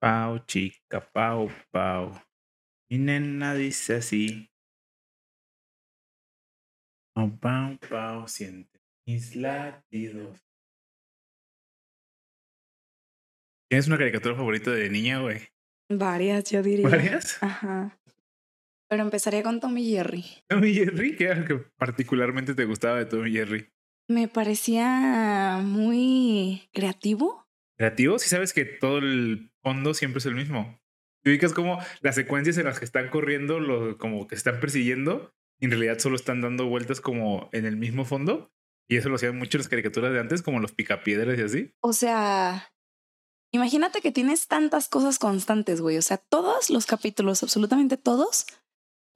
[0.00, 2.12] Pau, chica, pau, pau.
[2.90, 4.50] Mi nena dice así.
[7.14, 10.42] Pau, pau, pau, siente mis latidos.
[13.70, 15.40] ¿Tienes una caricatura favorita de niña, güey?
[15.88, 16.88] Varias, yo diría.
[16.88, 17.42] ¿Varias?
[17.42, 17.98] Ajá.
[18.88, 20.24] Pero empezaría con Tommy Jerry.
[20.48, 23.68] Tommy Jerry, ¿qué era lo que particularmente te gustaba de Tommy Jerry?
[24.08, 27.48] Me parecía muy creativo.
[27.76, 28.18] ¿Creativo?
[28.18, 30.78] Si sabes que todo el fondo siempre es el mismo.
[31.24, 35.32] Te ubicas como las secuencias en las que están corriendo, lo, como que están persiguiendo,
[35.60, 38.52] y en realidad solo están dando vueltas como en el mismo fondo.
[38.88, 41.74] Y eso lo hacían mucho las caricaturas de antes, como los picapiedras y así.
[41.80, 42.72] O sea,
[43.52, 45.98] imagínate que tienes tantas cosas constantes, güey.
[45.98, 48.46] O sea, todos los capítulos, absolutamente todos,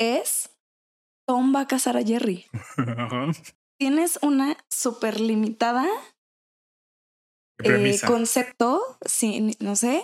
[0.00, 0.50] es
[1.28, 2.46] Tom va a casar a Jerry.
[3.78, 5.86] Tienes una súper limitada
[7.62, 10.02] eh, concepto, sí, no sé.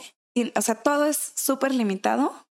[0.55, 2.47] O sea, todo es súper limitado.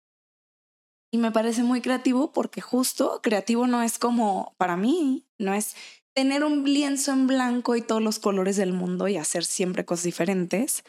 [1.14, 5.76] Y me parece muy creativo porque justo creativo no es como, para mí, no es
[6.16, 10.06] tener un lienzo en blanco y todos los colores del mundo y hacer siempre cosas
[10.06, 10.84] diferentes.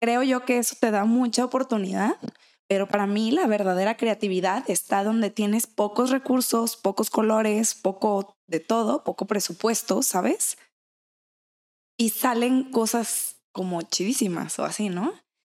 [0.00, 2.16] Creo yo que eso te da mucha oportunidad,
[2.68, 8.60] pero para mí la verdadera creatividad está donde tienes pocos recursos, pocos colores, poco de
[8.60, 10.58] todo, poco presupuesto, ¿sabes?
[11.98, 15.14] Y salen cosas como chidísimas o así, ¿no?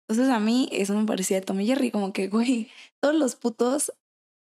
[0.09, 3.93] Entonces a mí eso me parecía de Tommy Jerry, como que, güey, todos los putos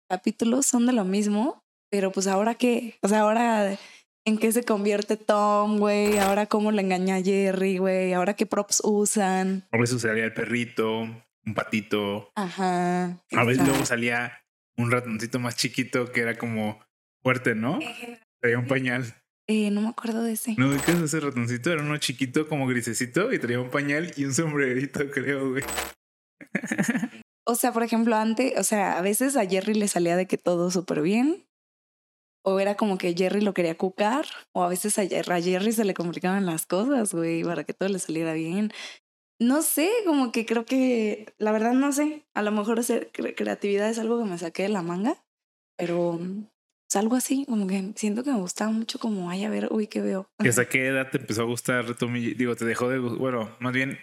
[0.08, 3.78] capítulos son de lo mismo, pero pues ahora qué, o sea, ahora
[4.24, 8.46] en qué se convierte Tom, güey, ahora cómo le engaña a Jerry, güey, ahora qué
[8.46, 9.66] props usan.
[9.72, 12.30] A veces salía el perrito, un patito.
[12.34, 13.18] Ajá.
[13.32, 14.44] A veces luego salía
[14.76, 16.78] un ratoncito más chiquito que era como
[17.22, 17.78] fuerte, ¿no?
[18.40, 19.14] Traía un pañal.
[19.50, 20.54] Eh, no me acuerdo de ese.
[20.58, 21.72] ¿No es ese ratoncito?
[21.72, 25.64] Era uno chiquito como grisecito y traía un pañal y un sombrerito, creo, güey.
[27.46, 30.36] o sea, por ejemplo, antes, o sea, a veces a Jerry le salía de que
[30.36, 31.46] todo súper bien.
[32.44, 34.26] O era como que Jerry lo quería cucar.
[34.52, 35.06] O a veces a
[35.40, 38.70] Jerry se le complicaban las cosas, güey, para que todo le saliera bien.
[39.40, 43.88] No sé, como que creo que, la verdad no sé, a lo mejor hacer creatividad
[43.88, 45.24] es algo que me saqué de la manga,
[45.76, 46.18] pero
[46.88, 49.86] es algo así, como que siento que me gustaba mucho como, ay, a ver, uy,
[49.88, 50.30] ¿qué veo?
[50.38, 52.34] ¿Y hasta qué edad te empezó a gustar Tommy?
[52.34, 53.98] Digo, te dejó de, bueno, más bien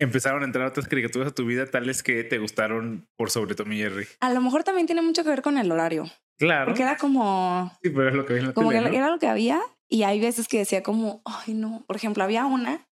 [0.00, 3.78] empezaron a entrar otras caricaturas a tu vida tales que te gustaron por sobre Tommy
[3.78, 4.06] Jerry.
[4.20, 6.06] A lo mejor también tiene mucho que ver con el horario.
[6.38, 6.66] Claro.
[6.66, 7.72] Porque era como...
[7.82, 8.96] Sí, pero es lo que había en la Como tele, que ¿no?
[8.96, 11.84] era lo que había y hay veces que decía como, ay, no.
[11.86, 12.88] Por ejemplo, había una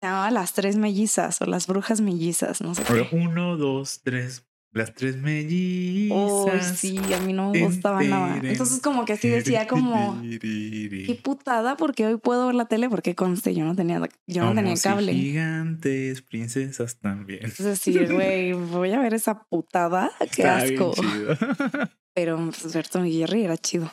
[0.00, 3.08] se llamaba Las Tres Mellizas o Las Brujas Mellizas, no sé qué.
[3.16, 4.46] Uno, dos, tres.
[4.74, 6.18] Las tres mellizas.
[6.18, 8.40] Oh, sí, a mí no me gustaba nada.
[8.42, 13.14] Entonces como que así decía como, qué putada, porque hoy puedo ver la tele porque
[13.14, 15.14] conste, yo no tenía, yo no tenía cable.
[15.14, 17.44] Gigantes, princesas también.
[17.44, 20.94] Entonces sí, güey, voy a ver esa putada, qué Está bien asco.
[20.94, 21.36] chido.
[22.14, 23.92] Pero pues, y Jerry era chido.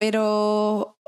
[0.00, 0.98] Pero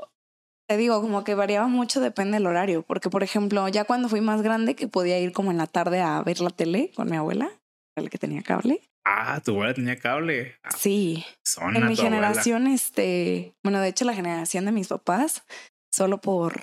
[0.69, 2.83] te digo, como que variaba mucho, depende del horario.
[2.83, 5.99] Porque, por ejemplo, ya cuando fui más grande, que podía ir como en la tarde
[5.99, 7.51] a ver la tele con mi abuela,
[7.97, 8.81] la que tenía cable.
[9.05, 10.55] Ah, tu abuela tenía cable.
[10.63, 11.95] Ah, Sí, Zona, en mi abuela.
[11.95, 15.43] generación, este, bueno, de hecho, la generación de mis papás,
[15.91, 16.61] solo por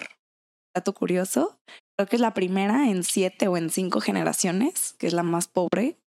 [0.74, 1.58] dato curioso,
[1.96, 5.48] creo que es la primera en siete o en cinco generaciones, que es la más
[5.48, 5.98] pobre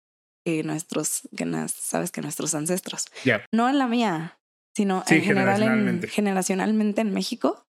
[0.47, 3.07] que nuestros, que nas- sabes que nuestros ancestros.
[3.25, 3.45] Ya.
[3.53, 4.39] No en la mía,
[4.77, 6.09] sino Sí, en general, en, generacionalmente.
[6.09, 7.65] generacionalmente en México.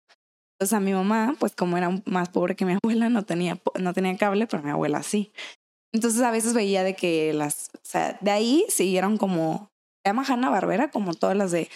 [0.58, 3.94] Entonces a mi mamá, pues como era más pobre que mi abuela, no tenía, no
[3.94, 5.32] tenía cable, pero mi abuela sí.
[5.92, 9.70] Entonces a veces veía de que las, o sea, de ahí siguieron como,
[10.04, 11.68] se llama Hanna Barbera, como todas las de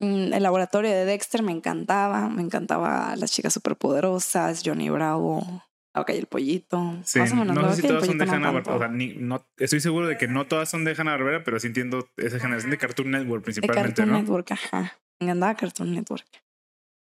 [0.00, 5.62] mm, el laboratorio de Dexter, me encantaba, me encantaba las chicas superpoderosas, Johnny Bravo,
[6.08, 6.98] y el pollito.
[7.04, 8.76] Sí, más o menos, no sé si todas son de Hanna Barbera.
[8.76, 11.58] O sea, ni- no, estoy seguro de que no todas son de Hanna Barbera, pero
[11.60, 14.18] sí entiendo esa generación de Cartoon Network De principalmente, Cartoon ¿no?
[14.18, 14.98] Network, ajá.
[15.20, 16.26] Me encantaba Cartoon Network.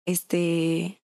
[0.06, 1.02] Este.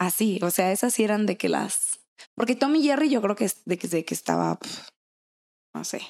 [0.00, 2.00] Así, o sea, esas sí eran de que las.
[2.34, 4.58] Porque Tommy Jerry, yo creo que es de que, de que estaba,
[5.74, 6.02] no sé,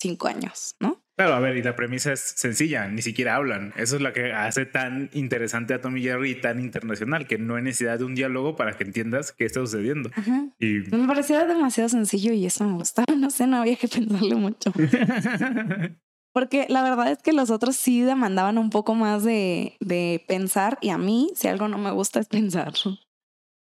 [0.00, 1.02] cinco años, ¿no?
[1.16, 3.72] Claro, a ver, y la premisa es sencilla, ni siquiera hablan.
[3.76, 7.56] Eso es lo que hace tan interesante a Tommy Jerry y tan internacional, que no
[7.56, 10.10] hay necesidad de un diálogo para que entiendas qué está sucediendo.
[10.14, 10.48] Ajá.
[10.58, 13.06] Y Me parecía demasiado sencillo y eso me gustaba.
[13.16, 14.72] No sé, no había que pensarle mucho.
[16.34, 20.76] Porque la verdad es que los otros sí demandaban un poco más de, de pensar
[20.82, 22.74] y a mí, si algo no me gusta es pensar.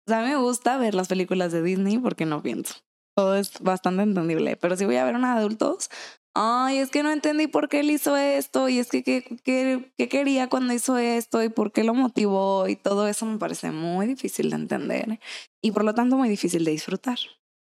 [0.06, 2.74] O sea, a me gusta ver las películas de Disney porque no pienso.
[3.16, 4.56] Todo es bastante entendible.
[4.56, 5.90] Pero si voy a ver una de adultos,
[6.34, 10.48] ay, es que no entendí por qué él hizo esto y es que qué, quería
[10.48, 14.50] cuando hizo esto y por qué lo motivó y todo eso me parece muy difícil
[14.50, 15.18] de entender
[15.62, 17.18] y por lo tanto muy difícil de disfrutar.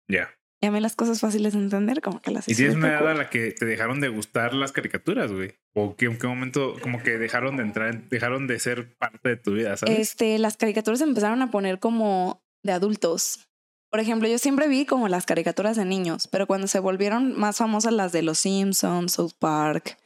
[0.07, 0.38] ya.
[0.61, 3.07] Y a mí las cosas fáciles de entender, como que las ¿Y tienes una edad
[3.09, 5.53] a la que te dejaron de gustar las caricaturas, güey?
[5.73, 9.29] ¿O que en qué momento como que dejaron de entrar, en- dejaron de ser parte
[9.29, 9.97] de tu vida, sabes?
[9.99, 13.47] Este, las caricaturas se empezaron a poner como de adultos.
[13.89, 17.57] Por ejemplo, yo siempre vi como las caricaturas de niños, pero cuando se volvieron más
[17.57, 19.97] famosas las de Los Simpsons, South Park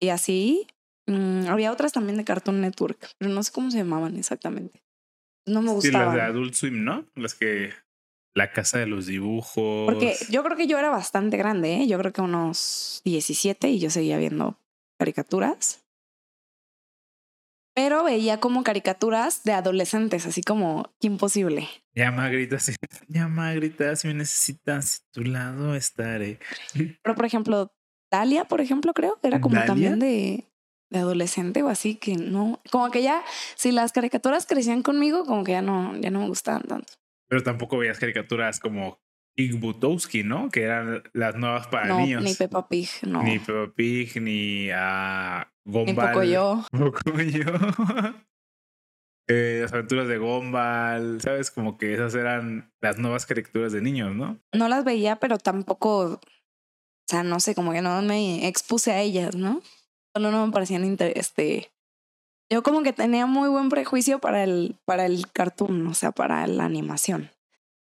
[0.00, 0.68] y así,
[1.08, 4.80] mm, había otras también de Cartoon Network, pero no sé cómo se llamaban exactamente.
[5.44, 6.14] No me Sí, las gustaban.
[6.14, 7.04] de Adult Swim, ¿no?
[7.16, 7.72] Las que...
[8.38, 9.84] La casa de los dibujos.
[9.92, 11.88] Porque yo creo que yo era bastante grande, ¿eh?
[11.88, 14.56] yo creo que unos 17 y yo seguía viendo
[14.96, 15.84] caricaturas.
[17.74, 21.68] Pero veía como caricaturas de adolescentes, así como imposible.
[21.96, 22.76] Llama, grita, si...
[23.08, 26.38] Llama, grita, si me necesitas, a tu lado estaré.
[27.02, 27.72] Pero por ejemplo,
[28.08, 29.66] Dalia, por ejemplo, creo que era como ¿Dalia?
[29.66, 30.48] también de,
[30.90, 33.24] de adolescente o así que no, como que ya,
[33.56, 36.92] si las caricaturas crecían conmigo, como que ya no, ya no me gustaban tanto.
[37.28, 38.98] Pero tampoco veías caricaturas como
[39.36, 40.48] Big Butowski, ¿no?
[40.48, 42.22] Que eran las nuevas para no, niños.
[42.24, 43.22] ni Peppa Pig, no.
[43.22, 46.12] Ni Peppa Pig, ni a Ni Gumball.
[46.12, 46.64] Pocoyo.
[46.72, 47.44] Pocoyo.
[49.30, 51.50] Eh, las aventuras de Gumball, ¿sabes?
[51.50, 54.40] Como que esas eran las nuevas caricaturas de niños, ¿no?
[54.54, 56.20] No las veía, pero tampoco, o
[57.06, 59.60] sea, no sé, como que no me expuse a ellas, ¿no?
[60.16, 61.70] Solo no me parecían inter- este.
[62.50, 66.46] Yo como que tenía muy buen prejuicio para el, para el cartoon, o sea, para
[66.46, 67.30] la animación.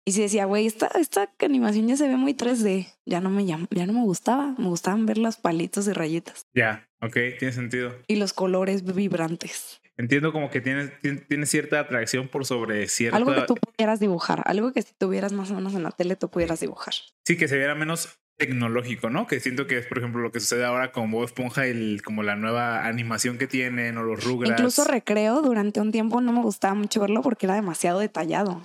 [0.04, 3.44] Y si decía, güey, esta, esta animación ya se ve muy 3D, ya no me
[3.44, 4.54] ya no me gustaba.
[4.58, 7.92] Me gustaban ver los palitos y rayitas Ya, ok, tiene sentido.
[8.06, 9.80] y los colores vibrantes.
[9.98, 13.16] Entiendo como que tienes, tien- tienes cierta atracción por sobre cierta...
[13.16, 16.16] Algo que tú pudieras dibujar, algo que si tuvieras más o menos en la tele
[16.16, 16.92] tú pudieras dibujar.
[17.24, 19.26] Sí, que se viera menos tecnológico, ¿no?
[19.26, 22.22] Que siento que es, por ejemplo, lo que sucede ahora con Bob Esponja, el, como
[22.22, 24.60] la nueva animación que tienen o los Rugrats.
[24.60, 28.62] Incluso recreo durante un tiempo no me gustaba mucho verlo porque era demasiado detallado.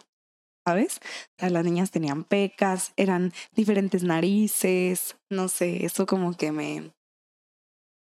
[0.67, 0.99] ¿Sabes?
[0.99, 6.91] O sea, las niñas tenían pecas, eran diferentes narices, no sé, eso como que me...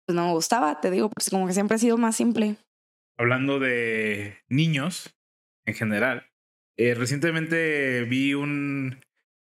[0.08, 2.56] Pues no me gustaba, te digo, pues como que siempre ha sido más simple.
[3.18, 5.18] Hablando de niños
[5.66, 6.28] en general,
[6.78, 9.02] eh, recientemente vi un,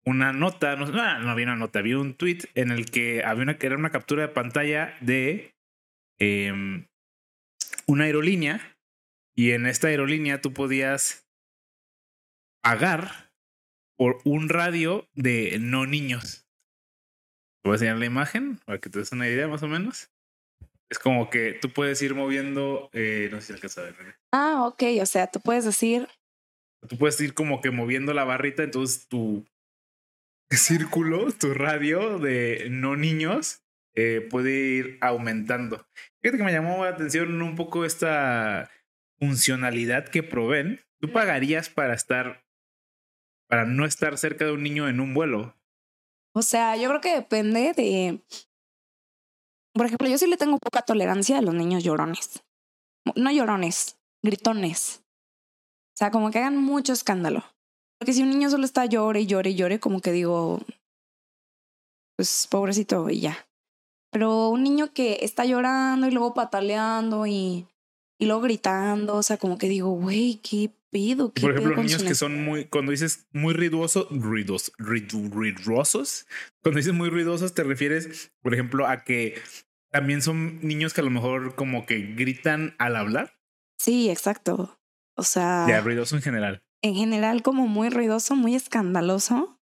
[0.08, 3.76] una nota, no, vi una nota, vi un tweet en el que había una, era
[3.76, 5.55] una captura de pantalla de
[6.19, 6.87] em,
[7.87, 8.78] una aerolínea
[9.37, 11.28] y en esta aerolínea tú podías
[12.62, 13.31] pagar
[13.96, 16.46] por un radio de no niños.
[17.62, 20.11] Te voy a enseñar la imagen para que te des una idea más o menos.
[20.90, 23.96] Es como que tú puedes ir moviendo, eh, no sé si alcanza a ver.
[24.00, 24.14] ¿no?
[24.32, 26.08] Ah, ok, o sea, tú puedes decir,
[26.87, 29.44] Tú puedes ir como que moviendo la barrita, entonces tu
[30.56, 33.62] círculo, tu radio de no niños
[33.95, 35.87] eh, puede ir aumentando.
[36.23, 38.71] Fíjate que me llamó la atención un poco esta
[39.19, 40.81] funcionalidad que proveen.
[41.00, 42.45] ¿Tú pagarías para estar,
[43.49, 45.55] para no estar cerca de un niño en un vuelo?
[46.39, 48.25] o sea, yo creo que depende de...
[49.75, 52.45] Por ejemplo, yo sí le tengo poca tolerancia a los niños llorones.
[53.17, 55.03] No llorones, gritones.
[55.95, 57.45] O sea, como que hagan mucho escándalo.
[57.99, 60.61] Porque si un niño solo está llore y llore y llore, como que digo,
[62.17, 63.47] pues pobrecito y ya.
[64.11, 67.67] Pero un niño que está llorando y luego pataleando y,
[68.19, 71.33] y luego gritando, o sea, como que digo, güey, ¿qué pedo?
[71.33, 76.27] ¿Qué Por ejemplo, niños que ne-?" son muy, cuando dices muy ruidosos, ruidos, ruido- ruidosos,
[76.62, 79.35] cuando dices muy ruidosos te refieres, por ejemplo, a que
[79.90, 83.35] también son niños que a lo mejor como que gritan al hablar,
[83.81, 84.76] Sí, exacto.
[85.17, 86.62] O sea, ya ruidoso en general.
[86.82, 89.58] En general como muy ruidoso, muy escandaloso.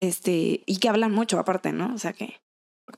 [0.00, 1.94] Este, y que hablan mucho aparte, ¿no?
[1.94, 2.42] O sea que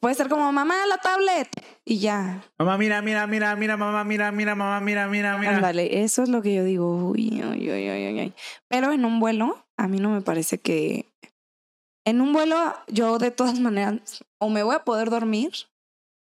[0.01, 1.49] puede ser como mamá la tablet
[1.85, 2.43] y ya.
[2.59, 5.57] Mamá, mira, mira, mira, mira, mamá, mira, mira, mamá, mira, mira, mira.
[5.57, 7.11] Ándale, eso es lo que yo digo.
[7.11, 8.35] Uy, uy, uy, uy, uy.
[8.69, 11.07] Pero en un vuelo, a mí no me parece que.
[12.07, 15.53] En un vuelo, yo de todas maneras, o me voy a poder dormir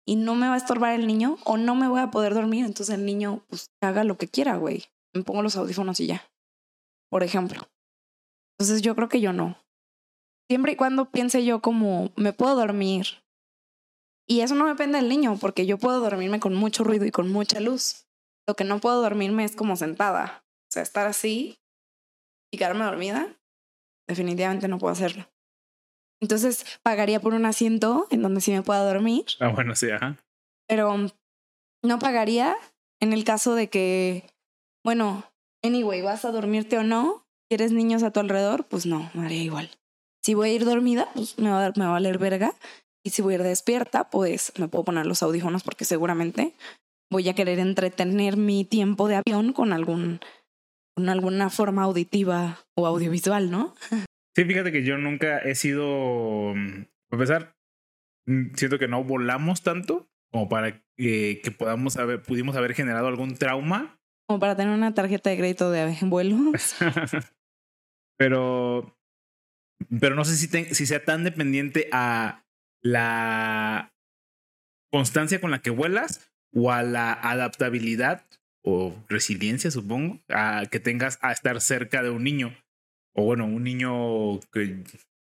[0.05, 2.65] y no me va a estorbar el niño, o no me voy a poder dormir,
[2.65, 4.85] entonces el niño, pues haga lo que quiera, güey.
[5.13, 6.23] Me pongo los audífonos y ya.
[7.13, 7.61] Por ejemplo.
[8.57, 9.55] Entonces yo creo que yo no.
[10.49, 13.05] Siempre y cuando piense yo como me puedo dormir.
[14.27, 17.31] Y eso no depende del niño, porque yo puedo dormirme con mucho ruido y con
[17.31, 18.07] mucha luz.
[18.47, 20.43] Lo que no puedo dormirme es como sentada.
[20.63, 21.59] O sea, estar así
[22.51, 23.27] y quedarme dormida,
[24.07, 25.29] definitivamente no puedo hacerlo.
[26.19, 30.17] Entonces, pagaría por un asiento en donde sí me pueda dormir, Ah, bueno, sí, ajá.
[30.67, 30.95] pero
[31.83, 32.55] no pagaría
[32.99, 34.33] en el caso de que,
[34.83, 35.31] bueno,
[35.63, 39.43] anyway, vas a dormirte o no, quieres niños a tu alrededor, pues no, me haría
[39.43, 39.69] igual.
[40.23, 42.53] Si voy a ir dormida, pues me va a, dar- valer verga.
[43.05, 46.53] Y si voy a ir despierta, pues me puedo poner los audífonos porque seguramente
[47.11, 50.19] voy a querer entretener mi tiempo de avión con algún
[50.95, 53.73] con alguna forma auditiva o audiovisual, ¿no?
[54.35, 56.51] Sí, fíjate que yo nunca he sido,
[57.11, 57.55] a pesar,
[58.27, 63.07] mm, siento que no volamos tanto como para que, que podamos haber, pudimos haber generado
[63.07, 63.99] algún trauma.
[64.27, 66.37] Como para tener una tarjeta de crédito de vuelo.
[68.17, 68.97] pero,
[69.99, 72.45] pero no sé si, sea tan dependiente a
[72.81, 73.93] la
[74.91, 78.25] constancia con la que vuelas o a la adaptabilidad
[78.63, 82.55] o resiliencia, supongo, a que tengas a estar cerca de un niño.
[83.13, 84.83] O bueno, un niño que,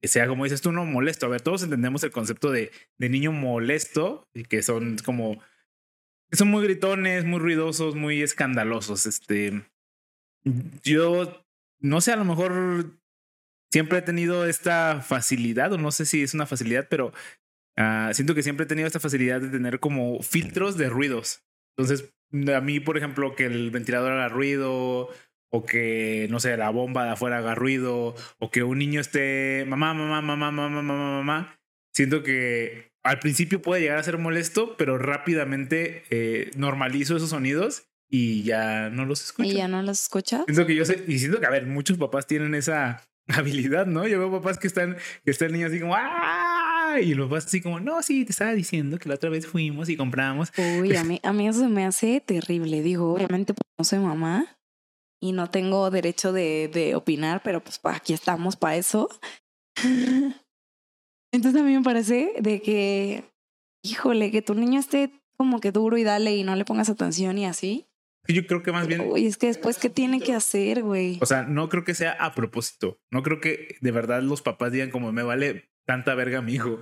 [0.02, 1.26] sea, como dices tú, no molesto.
[1.26, 5.42] A ver, todos entendemos el concepto de, de niño molesto, y que son como,
[6.32, 9.06] son muy gritones, muy ruidosos, muy escandalosos.
[9.06, 9.62] Este,
[10.82, 11.44] yo,
[11.80, 12.98] no sé, a lo mejor
[13.70, 17.12] siempre he tenido esta facilidad, o no sé si es una facilidad, pero
[17.76, 21.44] uh, siento que siempre he tenido esta facilidad de tener como filtros de ruidos.
[21.76, 22.12] Entonces,
[22.54, 25.08] a mí, por ejemplo, que el ventilador haga ruido,
[25.50, 29.64] o que, no sé, la bomba de afuera haga ruido, o que un niño esté
[29.66, 31.60] mamá, mamá, mamá, mamá, mamá, mamá,
[31.92, 37.84] siento que al principio puede llegar a ser molesto, pero rápidamente eh, normalizo esos sonidos
[38.10, 39.48] y ya no los escucho.
[39.48, 40.42] Y ya no los escuchas.
[40.44, 44.06] Siento que yo sé, y siento que, a ver, muchos papás tienen esa habilidad, ¿no?
[44.06, 46.98] Yo veo papás que están, que están niños así como, ¡ah!
[47.02, 49.88] Y los papás así como, no, sí, te estaba diciendo que la otra vez fuimos
[49.88, 50.52] y compramos.
[50.58, 52.82] Uy, a mí, a mí eso me hace terrible.
[52.82, 54.58] Digo, obviamente pues, no soy mamá
[55.18, 59.08] y no tengo derecho de, de opinar, pero pues aquí estamos para eso.
[61.32, 63.24] Entonces a mí me parece de que,
[63.82, 67.38] híjole, que tu niño esté como que duro y dale y no le pongas atención
[67.38, 67.86] y así.
[68.26, 69.00] Yo creo que más bien.
[69.00, 71.18] Uy, es que después, ¿qué tiene que hacer, güey?
[71.22, 72.98] O sea, no creo que sea a propósito.
[73.10, 76.80] No creo que de verdad los papás digan como me vale tanta verga mi hijo.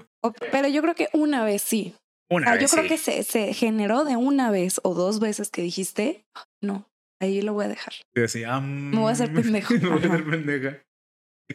[0.51, 1.95] pero yo creo que una vez sí.
[2.29, 2.63] Una vez.
[2.63, 6.27] Yo creo que se, se generó de una vez o dos veces que dijiste,
[6.61, 7.93] no, ahí lo voy a dejar.
[8.15, 9.75] Y así, me voy a hacer pendejo.
[9.81, 10.83] me voy a hacer pendeja.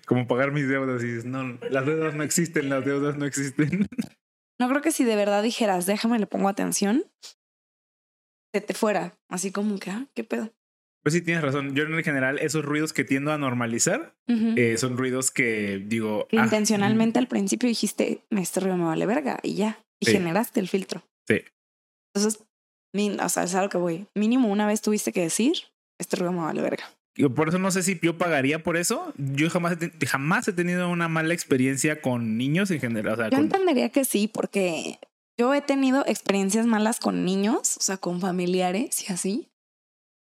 [0.06, 3.88] Como pagar mis deudas y dices, no, las deudas no existen, las deudas no existen.
[4.60, 7.04] No creo que si de verdad dijeras, déjame, le pongo atención,
[8.54, 9.18] se te fuera.
[9.28, 10.54] Así como que, ah, ¿qué pedo?
[11.04, 11.74] Pues sí, tienes razón.
[11.74, 16.28] Yo en general, esos ruidos que tiendo a normalizar eh, son ruidos que digo.
[16.28, 19.84] Que ah, intencionalmente al principio dijiste, este ruido me vale verga y ya.
[20.00, 21.02] Y generaste el filtro.
[21.28, 21.42] Sí.
[22.14, 22.44] Entonces,
[23.20, 24.08] o sea, es algo que voy.
[24.16, 25.54] Mínimo una vez tuviste que decir,
[26.00, 26.86] este ruido me vale verga.
[27.36, 29.14] Por eso no sé si yo pagaría por eso.
[29.18, 33.14] Yo jamás he, jamás he tenido una mala experiencia con niños en general.
[33.14, 35.00] O sea, yo entendería que sí, porque
[35.38, 39.50] yo he tenido experiencias malas con niños, o sea, con familiares y así.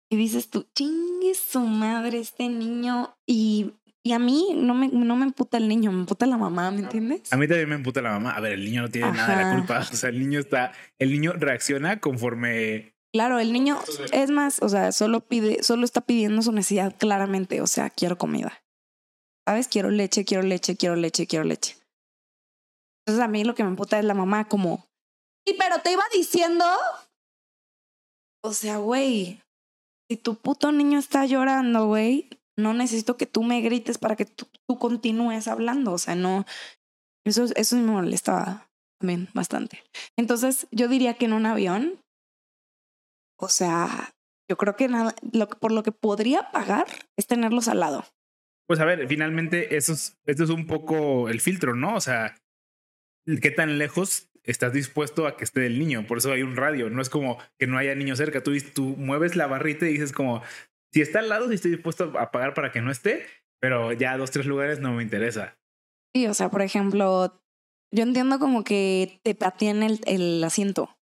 [0.10, 3.16] Y dices tú, chingue su madre este niño.
[3.28, 6.72] Y, y a mí no me, no me emputa el niño, me emputa la mamá,
[6.72, 7.32] ¿me entiendes?
[7.32, 8.32] A mí también me emputa la mamá.
[8.32, 9.80] A ver, el niño no tiene nada de la culpa.
[9.80, 13.80] O sea, el niño está, el niño reacciona conforme Claro, el niño
[14.12, 18.18] es más, o sea, solo pide, solo está pidiendo su necesidad claramente, o sea, quiero
[18.18, 18.62] comida.
[19.48, 19.68] ¿Sabes?
[19.68, 21.76] Quiero leche, quiero leche, quiero leche, quiero leche.
[23.02, 24.86] Entonces a mí lo que me emputa es la mamá como,
[25.48, 26.66] sí, pero te iba diciendo,
[28.44, 29.42] o sea, güey,
[30.08, 34.26] si tu puto niño está llorando, güey, no necesito que tú me grites para que
[34.26, 36.46] tú, tú continúes hablando, o sea, no,
[37.26, 39.84] eso, eso me molestaba también bastante.
[40.16, 42.00] Entonces yo diría que en un avión
[43.40, 44.14] o sea,
[44.50, 46.86] yo creo que nada, lo, por lo que podría pagar
[47.18, 48.06] es tenerlos al lado.
[48.68, 51.96] Pues a ver, finalmente eso es, esto es un poco el filtro, ¿no?
[51.96, 52.36] O sea,
[53.42, 56.06] ¿qué tan lejos estás dispuesto a que esté el niño?
[56.06, 58.44] Por eso hay un radio, no es como que no haya niño cerca.
[58.44, 60.44] Tú, tú mueves la barrita y dices como,
[60.92, 63.26] si está al lado, si estoy dispuesto a pagar para que no esté,
[63.60, 65.58] pero ya dos, tres lugares no me interesa.
[66.16, 67.42] Sí, o sea, por ejemplo,
[67.92, 70.99] yo entiendo como que te pateen el, el asiento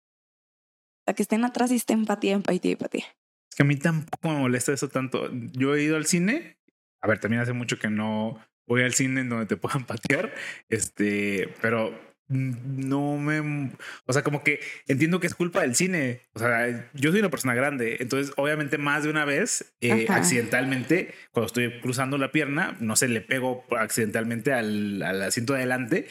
[1.14, 3.04] que estén atrás y estén empatía, empatía, empatía.
[3.50, 5.30] Es que a mí tampoco me molesta eso tanto.
[5.52, 6.58] Yo he ido al cine,
[7.02, 10.32] a ver, también hace mucho que no voy al cine en donde te puedan patear,
[10.68, 13.72] este, pero no me,
[14.06, 16.22] o sea, como que entiendo que es culpa del cine.
[16.32, 21.12] O sea, yo soy una persona grande, entonces obviamente más de una vez, eh, accidentalmente,
[21.30, 26.06] cuando estoy cruzando la pierna, no sé, le pego accidentalmente al, al asiento de adelante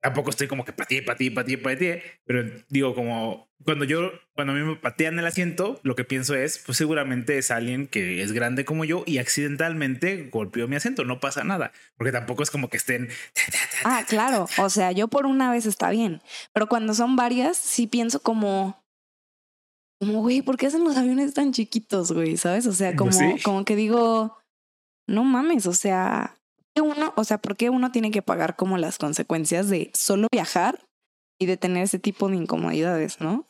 [0.00, 4.56] tampoco estoy como que pateé, pateé, pateé, pateé, pero digo como cuando yo, cuando a
[4.56, 8.32] mí me patean el asiento, lo que pienso es, pues seguramente es alguien que es
[8.32, 12.68] grande como yo y accidentalmente golpeó mi asiento, no pasa nada, porque tampoco es como
[12.68, 13.08] que estén...
[13.84, 17.86] Ah, claro, o sea, yo por una vez está bien, pero cuando son varias, sí
[17.86, 18.82] pienso como...
[20.00, 22.36] Como, güey, ¿por qué hacen los aviones tan chiquitos, güey?
[22.36, 22.66] ¿Sabes?
[22.66, 24.38] O sea, pues como, como que digo,
[25.08, 26.37] no mames, o sea,
[26.76, 30.86] uno, o sea, por qué uno tiene que pagar como las consecuencias de solo viajar
[31.38, 33.46] y de tener ese tipo de incomodidades, ¿no?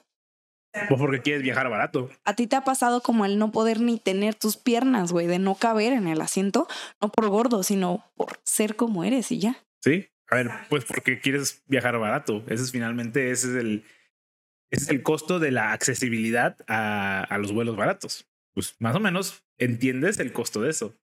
[0.88, 2.10] Pues porque quieres viajar barato.
[2.24, 5.38] ¿A ti te ha pasado como el no poder ni tener tus piernas, güey, de
[5.38, 6.68] no caber en el asiento?
[7.00, 9.64] No por gordo, sino por ser como eres y ya.
[9.82, 10.08] Sí.
[10.30, 12.44] A ver, pues porque quieres viajar barato.
[12.48, 13.84] Ese es finalmente, ese es el,
[14.70, 18.28] ese es el costo de la accesibilidad a, a los vuelos baratos.
[18.52, 20.94] Pues más o menos entiendes el costo de eso.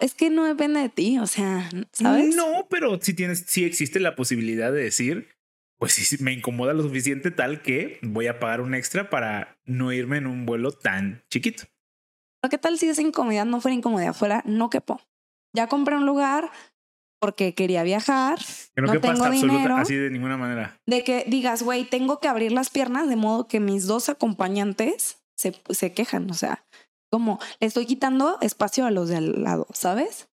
[0.00, 2.34] Es que no depende de ti, o sea, ¿sabes?
[2.34, 5.28] No, pero sí tienes, sí existe la posibilidad de decir,
[5.78, 9.92] pues sí, me incomoda lo suficiente tal que voy a pagar un extra para no
[9.92, 11.64] irme en un vuelo tan chiquito.
[12.40, 15.00] Pero qué tal si esa incomodidad no fuera incomodidad, fuera no quepo.
[15.54, 16.50] Ya compré un lugar
[17.20, 18.38] porque quería viajar,
[18.74, 19.76] Que no, no tengo dinero.
[19.76, 20.78] así de ninguna manera.
[20.86, 25.18] de que digas, güey, tengo que abrir las piernas de modo que mis dos acompañantes
[25.36, 26.64] se, se quejan, o sea,
[27.14, 30.28] como le estoy quitando espacio a los de al lado, ¿sabes?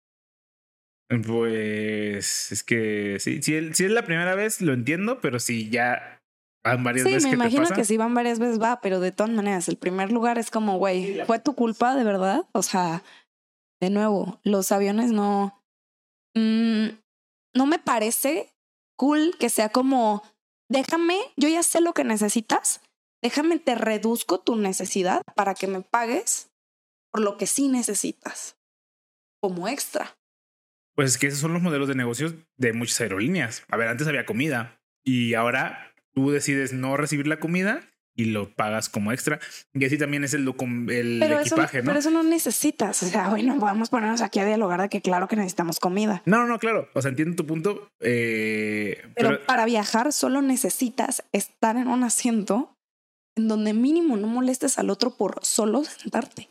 [1.26, 5.70] Pues es que sí, si, el- si es la primera vez lo entiendo, pero si
[5.70, 6.20] ya
[6.64, 8.80] van varias Sí, veces me que te imagino pasa, que si van varias veces va,
[8.80, 12.44] pero de todas maneras, el primer lugar es como, güey, ¿fue tu culpa de verdad?
[12.52, 13.02] O sea,
[13.80, 15.62] de nuevo, los aviones no...
[16.36, 16.88] mm,
[17.56, 18.52] no me parece
[18.98, 20.22] cool que sea como,
[20.70, 22.80] déjame, yo ya sé lo que necesitas,
[23.22, 26.47] déjame te reduzco tu necesidad para que me pagues
[27.12, 28.56] por lo que sí necesitas,
[29.40, 30.16] como extra.
[30.94, 33.64] Pues es que esos son los modelos de negocios de muchas aerolíneas.
[33.68, 37.82] A ver, antes había comida y ahora tú decides no recibir la comida
[38.16, 39.38] y lo pagas como extra.
[39.74, 41.84] Y así también es el, el Pero eso, equipaje, ¿no?
[41.84, 43.00] pero eso no necesitas.
[43.04, 46.20] O sea, güey, no podemos ponernos aquí a dialogar de que claro que necesitamos comida.
[46.26, 46.88] No, no, no, claro.
[46.94, 47.88] O sea, entiendo tu punto.
[48.00, 52.74] eh, Pero, pero, para viajar solo necesitas estar en un asiento
[53.36, 56.48] en donde mínimo no molestes al otro por solo sentarte.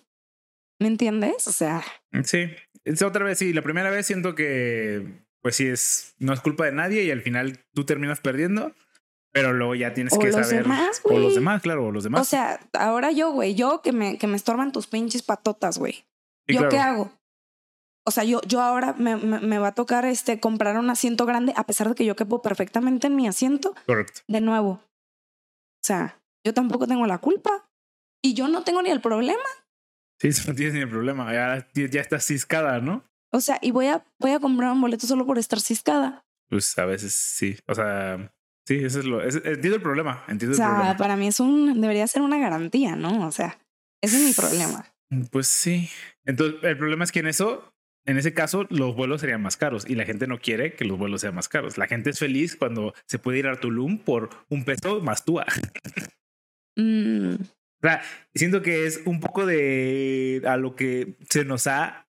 [0.80, 1.48] ¿Me entiendes?
[1.48, 1.84] O sea,
[2.24, 2.50] sí,
[2.86, 3.54] es otra vez, sí.
[3.54, 7.22] La primera vez siento que, pues sí, es, no es culpa de nadie y al
[7.22, 8.74] final tú terminas perdiendo,
[9.32, 10.64] pero luego ya tienes O que los saber.
[10.64, 12.22] demás, o los demás, claro, o los demás.
[12.22, 16.06] o sea, ahora yo, güey, yo que me, que me estorban tus pinches patotas, güey.
[16.48, 16.70] Sí, ¿Yo claro.
[16.70, 17.12] qué hago?
[18.06, 21.26] O sea, yo, yo ahora me, me, me va a tocar este comprar un asiento
[21.26, 24.22] grande, a pesar de que yo quepo perfectamente en mi asiento, Correcto.
[24.28, 24.70] de nuevo.
[24.70, 27.70] O sea, yo tampoco tengo la culpa.
[28.24, 29.44] Y yo no tengo ni el problema.
[30.20, 31.32] Sí, eso no tienes ni el problema.
[31.34, 33.04] Ya, ya estás ciscada, ¿no?
[33.32, 36.24] O sea, y voy a, voy a comprar un boleto solo por estar ciscada.
[36.50, 37.58] Pues a veces sí.
[37.68, 38.34] O sea,
[38.66, 39.22] sí, eso es lo.
[39.22, 40.24] es- entiendo el problema.
[40.28, 40.98] O Entiendo el sea, problema.
[40.98, 43.28] para mí es un, debería ser una garantía, ¿no?
[43.28, 43.60] O sea,
[44.02, 44.86] ese es mi problema.
[45.32, 45.90] Pues sí.
[46.26, 47.74] Entonces, el problema es que en eso,
[48.06, 50.98] en ese caso, los vuelos serían más caros y la gente no quiere que los
[50.98, 51.78] vuelos sean más caros.
[51.78, 55.40] La gente es feliz cuando se puede ir a Tulum por un peso más tú.
[56.80, 57.36] Mm,
[57.84, 58.02] O sea,
[58.34, 62.08] siento que es un poco de a lo que se nos ha,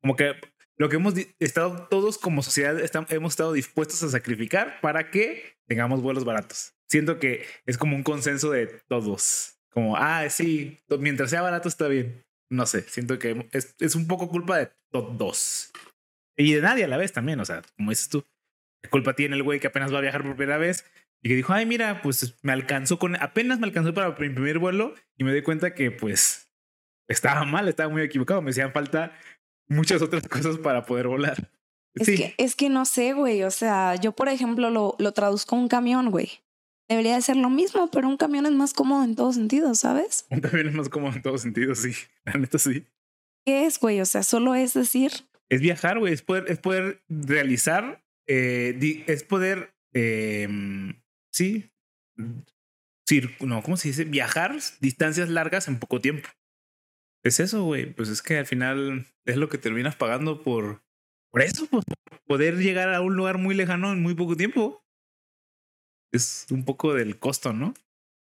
[0.00, 0.34] como que
[0.76, 5.56] lo que hemos estado todos como sociedad estam- hemos estado dispuestos a sacrificar para que
[5.66, 6.74] tengamos vuelos baratos.
[6.88, 9.58] Siento que es como un consenso de todos.
[9.70, 12.24] Como, ah, sí, mientras sea barato está bien.
[12.50, 15.70] No sé, siento que es, es un poco culpa de todos.
[16.36, 18.24] Y de nadie a la vez también, o sea, como dices tú.
[18.82, 20.84] ¿Qué culpa tiene el güey que apenas va a viajar por primera vez
[21.22, 24.58] y que dijo, ay, mira, pues me alcanzó con, apenas me alcanzó para mi primer
[24.58, 26.48] vuelo y me di cuenta que pues
[27.08, 29.12] estaba mal, estaba muy equivocado, me hacían falta
[29.66, 31.50] muchas otras cosas para poder volar.
[31.94, 33.42] es, sí, que, es que no sé, güey.
[33.42, 36.42] O sea, yo, por ejemplo, lo, lo traduzco a un camión, güey.
[36.88, 40.26] Debería de ser lo mismo, pero un camión es más cómodo en todos sentidos, ¿sabes?
[40.40, 41.92] también es más cómodo en todos sentidos, sí,
[42.24, 42.86] la neta sí.
[43.44, 44.00] ¿Qué es, güey?
[44.00, 45.12] O sea, solo es decir,
[45.50, 50.48] Es viajar, güey, es poder, es poder realizar, eh, es poder, eh,
[51.32, 51.70] sí,
[53.08, 54.04] cir- no, ¿cómo se dice?
[54.04, 56.28] Viajar distancias largas en poco tiempo.
[57.24, 57.92] Es eso, güey.
[57.92, 60.82] Pues es que al final es lo que terminas pagando por,
[61.32, 61.84] por eso, pues,
[62.26, 64.84] poder llegar a un lugar muy lejano en muy poco tiempo.
[66.12, 67.74] Es un poco del costo, ¿no?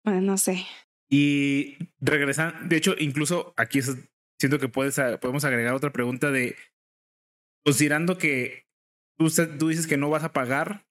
[0.04, 0.66] bueno, no sé.
[1.10, 6.56] Y regresan, de hecho, incluso aquí siento que puedes, podemos agregar otra pregunta de,
[7.64, 8.66] considerando que
[9.18, 10.86] tú, tú dices que no vas a pagar,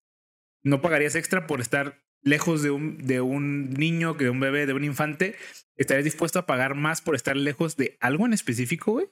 [0.64, 4.74] no pagarías extra por estar lejos de un, de un niño, de un bebé, de
[4.74, 5.36] un infante,
[5.78, 9.10] ¿estarías dispuesto a pagar más por estar lejos de algo en específico, güey?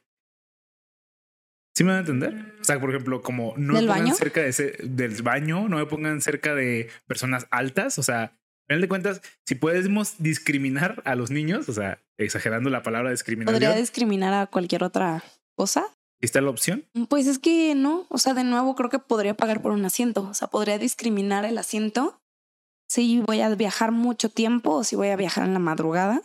[1.75, 2.55] ¿Sí me van a entender?
[2.59, 4.15] O sea, por ejemplo, como no me ¿Del pongan baño?
[4.15, 8.67] cerca de ese, del baño, no me pongan cerca de personas altas, o sea, al
[8.67, 13.53] final de cuentas, si podemos discriminar a los niños, o sea, exagerando la palabra discriminación,
[13.53, 15.23] ¿Podría discriminar a cualquier otra
[15.55, 15.85] cosa?
[16.21, 16.85] ¿Está la opción?
[17.09, 20.23] Pues es que no, o sea, de nuevo creo que podría pagar por un asiento,
[20.23, 22.21] o sea, podría discriminar el asiento
[22.89, 26.21] si voy a viajar mucho tiempo o si voy a viajar en la madrugada.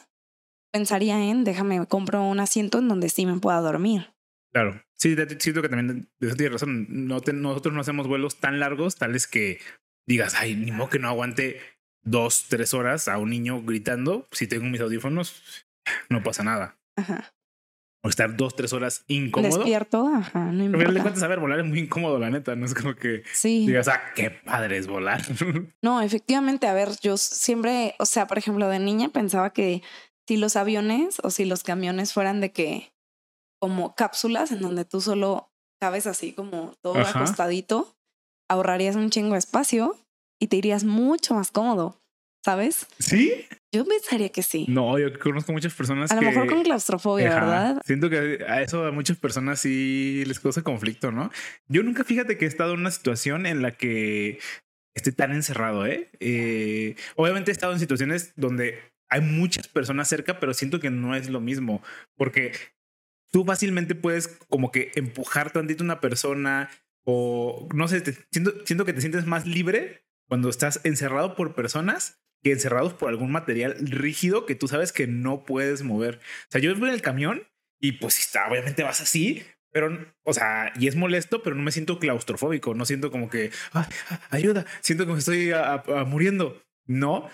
[0.73, 4.13] Pensaría en, déjame, compro un asiento en donde sí me pueda dormir.
[4.53, 4.83] Claro.
[4.95, 6.87] Sí, siento que también tienes razón.
[6.89, 9.59] No te- nosotros no hacemos vuelos tan largos, tales que
[10.07, 11.59] digas, ay, ni modo que no aguante
[12.05, 15.43] dos, tres horas a un niño gritando, si tengo mis audífonos,
[16.09, 16.79] no pasa nada.
[16.97, 17.35] Ajá.
[18.05, 19.59] O estar dos, tres horas incómodo.
[19.59, 21.03] Despierto, ajá, no importa.
[21.03, 22.57] cuentas, a ver, volar es muy incómodo, la neta.
[22.57, 23.65] No es como que Sí.
[23.67, 25.23] digas, ah, qué padre es volar.
[25.83, 29.83] No, efectivamente, a ver, yo siempre, o sea, por ejemplo, de niña pensaba que
[30.29, 32.93] si los aviones o si los camiones fueran de que
[33.61, 37.21] como cápsulas en donde tú solo cabes así como todo Ajá.
[37.21, 37.95] acostadito,
[38.51, 39.97] ahorrarías un chingo de espacio
[40.41, 42.02] y te irías mucho más cómodo,
[42.45, 42.87] ¿sabes?
[42.99, 43.47] ¿Sí?
[43.73, 44.67] Yo pensaría que sí.
[44.69, 47.41] No, yo conozco muchas personas a lo mejor con claustrofobia, Ajá.
[47.41, 47.83] ¿verdad?
[47.85, 51.31] Siento que a eso a muchas personas sí les causa conflicto, ¿no?
[51.69, 54.39] Yo nunca, fíjate que he estado en una situación en la que
[54.95, 56.11] esté tan encerrado, ¿eh?
[56.21, 58.79] Eh, obviamente he estado en situaciones donde
[59.09, 61.83] hay muchas personas cerca, pero siento que no es lo mismo,
[62.17, 62.53] porque
[63.31, 66.69] tú fácilmente puedes como que empujar tantito a una persona
[67.05, 71.55] o no sé, te- siento, siento que te sientes más libre cuando estás encerrado por
[71.55, 76.17] personas que encerrados por algún material rígido que tú sabes que no puedes mover.
[76.17, 77.49] O sea, yo voy en el camión
[77.81, 81.73] y pues está, obviamente vas así, pero, o sea, y es molesto, pero no me
[81.73, 83.87] siento claustrofóbico, no siento como que, "Ay,
[84.31, 85.51] ayuda, siento que me estoy
[86.07, 86.63] muriendo.
[86.87, 87.29] No,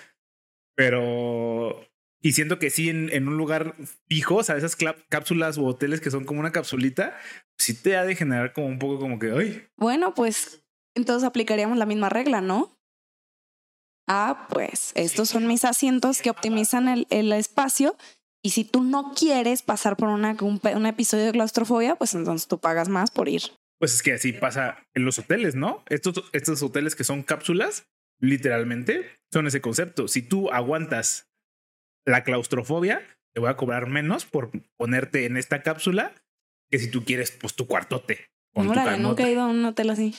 [0.74, 1.84] pero...
[2.20, 3.76] Y siento que sí, en, un lugar
[4.08, 4.76] fijo, o sea, esas
[5.08, 7.16] cápsulas o hoteles que son como una capsulita,
[7.56, 10.64] sí te ha de generar como un poco como que, ay, Bueno, pues
[10.96, 12.77] entonces aplicaríamos la misma regla, ¿no?
[14.08, 17.96] Ah, pues estos son mis asientos que optimizan el, el espacio
[18.42, 22.48] y si tú no quieres pasar por una, un, un episodio de claustrofobia, pues entonces
[22.48, 23.42] tú pagas más por ir.
[23.78, 25.84] Pues es que así pasa en los hoteles, ¿no?
[25.88, 27.86] Estos, estos hoteles que son cápsulas,
[28.20, 30.08] literalmente son ese concepto.
[30.08, 31.28] Si tú aguantas
[32.06, 33.02] la claustrofobia,
[33.34, 36.14] te voy a cobrar menos por ponerte en esta cápsula
[36.70, 38.26] que si tú quieres, pues tu cuartote.
[38.54, 40.14] Con Órale, nunca he ido a un hotel así.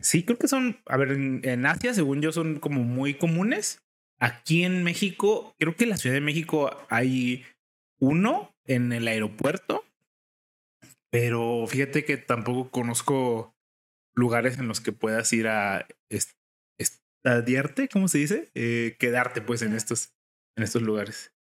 [0.00, 3.80] Sí, creo que son, a ver, en, en Asia, según yo, son como muy comunes.
[4.20, 7.44] Aquí en México, creo que en la Ciudad de México hay
[8.00, 9.84] uno en el aeropuerto,
[11.10, 13.54] pero fíjate que tampoco conozco
[14.16, 16.38] lugares en los que puedas ir a est-
[16.80, 18.52] estadiarte, ¿cómo se dice?
[18.56, 20.14] Eh, quedarte pues en estos,
[20.56, 21.33] en estos lugares.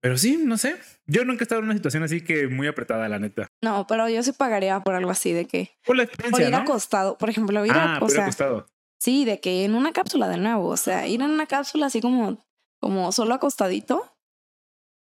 [0.00, 0.76] Pero sí, no sé.
[1.06, 3.48] Yo nunca he estado en una situación así que muy apretada, la neta.
[3.62, 6.52] No, pero yo sí pagaría por algo así de que Por la por experiencia, ir
[6.52, 6.58] ¿no?
[6.58, 8.66] acostado, por ejemplo, ir ah, a, o sea, acostado.
[8.98, 12.00] sí, de que en una cápsula de nuevo, o sea, ir en una cápsula así
[12.00, 12.38] como
[12.80, 14.16] como solo acostadito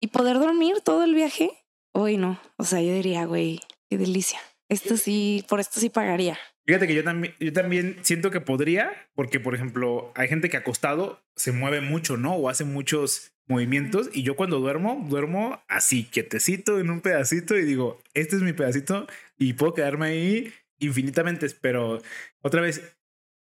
[0.02, 1.52] y poder dormir todo el viaje.
[1.94, 4.40] Uy, no, o sea, yo diría, güey, qué delicia.
[4.70, 6.38] Esto sí, por esto sí pagaría.
[6.68, 10.58] Fíjate que yo también, yo también siento que podría, porque por ejemplo, hay gente que
[10.58, 12.36] acostado se mueve mucho, ¿no?
[12.36, 17.64] O hace muchos movimientos y yo cuando duermo, duermo así, quietecito en un pedacito y
[17.64, 22.02] digo, este es mi pedacito y puedo quedarme ahí infinitamente, pero
[22.42, 22.82] otra vez,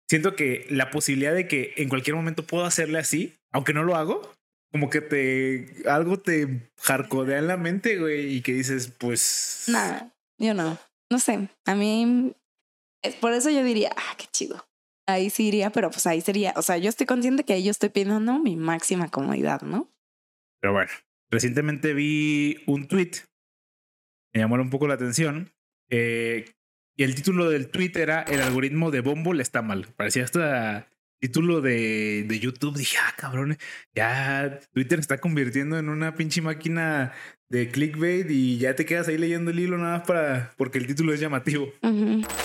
[0.07, 3.95] siento que la posibilidad de que en cualquier momento puedo hacerle así, aunque no lo
[3.95, 4.31] hago,
[4.71, 9.63] como que te, algo te jarcodea en la mente, güey, y que dices, pues...
[9.69, 10.77] Nada, yo no.
[11.09, 12.35] No sé, a mí
[13.15, 14.67] por eso yo diría, ah, qué chido.
[15.07, 17.71] Ahí sí iría, pero pues ahí sería, o sea, yo estoy consciente que ahí yo
[17.71, 19.89] estoy pidiendo mi máxima comodidad, ¿no?
[20.59, 20.91] Pero bueno,
[21.29, 23.11] recientemente vi un tweet,
[24.33, 25.53] me llamó un poco la atención,
[25.89, 26.45] eh,
[26.97, 29.87] y el título del tweet era El algoritmo de Bumble está mal.
[29.95, 32.77] Parecía hasta título de, de YouTube.
[32.77, 33.57] Dije, ah, cabrón,
[33.95, 37.13] ya Twitter está convirtiendo en una pinche máquina
[37.49, 40.87] de clickbait y ya te quedas ahí leyendo el hilo nada más para porque el
[40.87, 41.71] título es llamativo.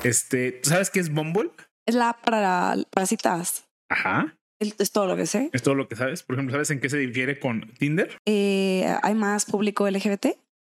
[0.04, 1.50] Este, ¿tú sabes qué es Bumble?
[1.86, 3.68] Es la para, para citas.
[3.90, 4.36] Ajá.
[4.60, 5.50] Es todo lo que sé.
[5.52, 6.22] Es todo lo que sabes.
[6.22, 8.16] Por ejemplo, ¿sabes en qué se difiere con Tinder?
[8.26, 10.26] Eh, ¿Hay más público LGBT?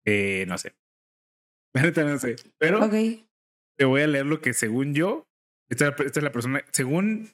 [0.06, 0.74] Eh, no sé.
[2.06, 2.36] No sé.
[2.60, 2.94] Pero Ok.
[3.78, 5.28] te voy a leer lo que según yo,
[5.70, 7.30] esta, esta es la persona, según,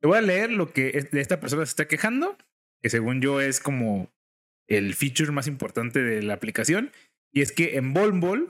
[0.00, 2.36] te voy a leer lo que esta persona se está quejando,
[2.82, 4.10] que según yo es como
[4.66, 6.92] el feature más importante de la aplicación,
[7.32, 8.46] y es que en Bumble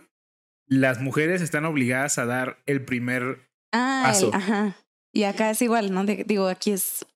[0.66, 4.30] las mujeres están obligadas a dar el primer, Paso.
[4.34, 4.76] ajá.
[5.12, 6.04] Y acá es igual, ¿no?
[6.04, 7.06] De- digo, aquí es.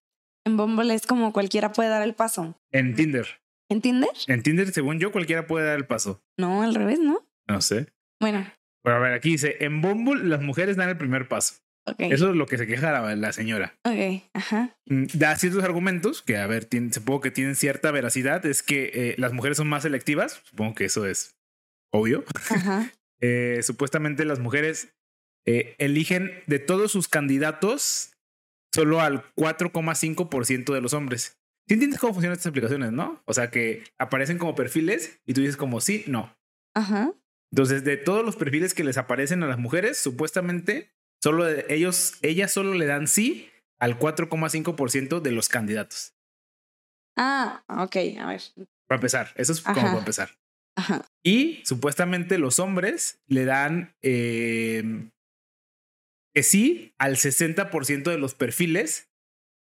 [0.45, 2.59] En Bumble es como cualquiera puede dar el paso.
[2.73, 3.27] en Tinder.
[3.68, 4.25] ¿Entiendes?
[4.29, 6.23] En Tinder, según yo, cualquiera puede dar el paso.
[6.37, 7.27] No, al revés, ¿no?
[7.49, 7.87] No sé.
[8.21, 8.47] Bueno,
[8.83, 11.62] Pero a ver, aquí dice, en Bumble las mujeres dan el primer paso.
[11.87, 11.97] Ok.
[12.01, 13.75] Eso es lo que se queja la, la señora.
[13.85, 14.77] Ok, ajá.
[14.87, 18.45] Mm, da ciertos argumentos que, a ver, tienen- supongo que tienen cierta veracidad.
[18.47, 20.40] Es que eh, las mujeres son más selectivas.
[20.45, 21.37] Supongo que eso es
[21.92, 22.25] obvio.
[22.51, 22.90] Ajá.
[23.25, 24.97] Eh, supuestamente las mujeres
[25.47, 28.14] eh, eligen de todos sus candidatos
[28.75, 31.38] solo al 4,5% de los hombres.
[31.68, 33.23] ¿Sí entiendes cómo funcionan estas aplicaciones, no?
[33.27, 36.37] O sea, que aparecen como perfiles y tú dices como sí, no.
[36.75, 37.12] Ajá.
[37.53, 40.90] Entonces, de todos los perfiles que les aparecen a las mujeres, supuestamente
[41.23, 46.15] solo ellos, ellas solo le dan sí al 4,5% de los candidatos.
[47.17, 48.43] Ah, ok, a ver.
[48.89, 50.31] Para empezar, eso es como para empezar.
[50.77, 51.05] Ajá.
[51.23, 55.11] Y supuestamente los hombres le dan eh,
[56.35, 59.11] que sí al 60% de los perfiles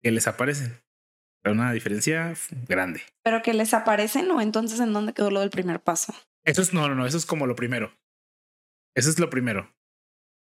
[0.03, 0.81] que les aparecen.
[1.41, 2.33] Pero una diferencia
[2.67, 3.01] grande.
[3.23, 6.13] Pero que les aparecen o entonces en dónde quedó lo del primer paso.
[6.43, 7.97] Eso es, no, no, no, eso es como lo primero.
[8.95, 9.73] Eso es lo primero.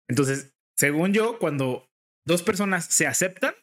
[0.08, 1.88] Entonces, según yo, cuando
[2.24, 3.54] dos personas se aceptan,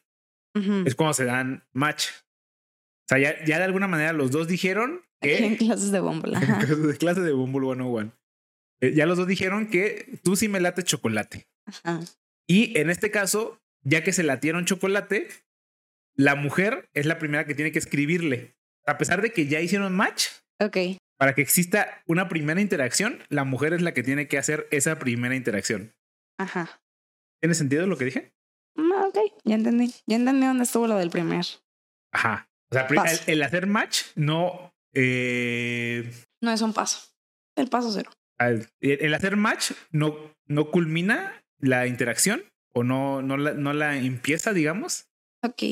[0.86, 2.06] es cuando se dan match.
[2.10, 5.64] O sea, ya, ya de alguna manera los dos dijeron En que...
[5.66, 6.36] clases de Bumble.
[6.36, 6.66] en Ajá.
[6.98, 8.12] clase de Bumble 101.
[8.80, 11.46] eh, ya los dos dijeron que tú sí me late chocolate.
[11.66, 12.00] Ajá.
[12.46, 15.28] Y en este caso, ya que se latieron chocolate,
[16.16, 18.54] la mujer es la primera que tiene que escribirle.
[18.86, 20.26] A pesar de que ya hicieron match,
[21.18, 24.98] para que exista una primera interacción, la mujer es la que tiene que hacer esa
[24.98, 25.94] primera interacción.
[26.38, 26.82] Ajá.
[27.40, 28.32] ¿Tiene sentido lo que dije?
[28.76, 29.92] Mm, Ok, ya entendí.
[30.06, 31.44] Ya entendí dónde estuvo lo del primer.
[32.12, 32.48] Ajá.
[32.70, 32.86] O sea,
[33.26, 34.72] el, hacer match no.
[34.94, 36.98] eh, No es un paso.
[37.56, 38.10] El paso cero.
[38.80, 40.16] el hacer match no,
[40.46, 42.42] no culmina la interacción
[42.72, 45.06] o no, no, la, no la empieza, digamos.
[45.42, 45.62] Ok.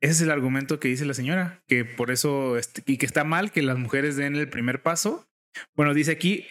[0.00, 3.24] Ese es el argumento que dice la señora, que por eso este, y que está
[3.24, 5.28] mal que las mujeres den el primer paso.
[5.74, 6.44] Bueno, dice aquí,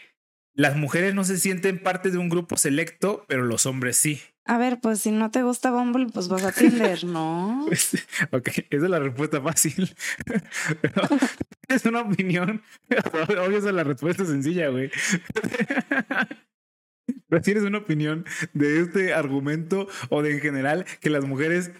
[0.56, 4.22] las mujeres no se sienten parte de un grupo selecto, pero los hombres sí.
[4.46, 7.66] A ver, pues si no te gusta Bumble, pues vas a Tinder, ¿no?
[7.68, 9.94] Pues, ok, esa es la respuesta fácil.
[10.82, 11.02] Pero
[11.68, 12.62] es una opinión.
[13.28, 14.92] Obvio, esa es la respuesta sencilla, güey.
[17.28, 21.72] Pero tienes una opinión de este argumento o de en general que las mujeres.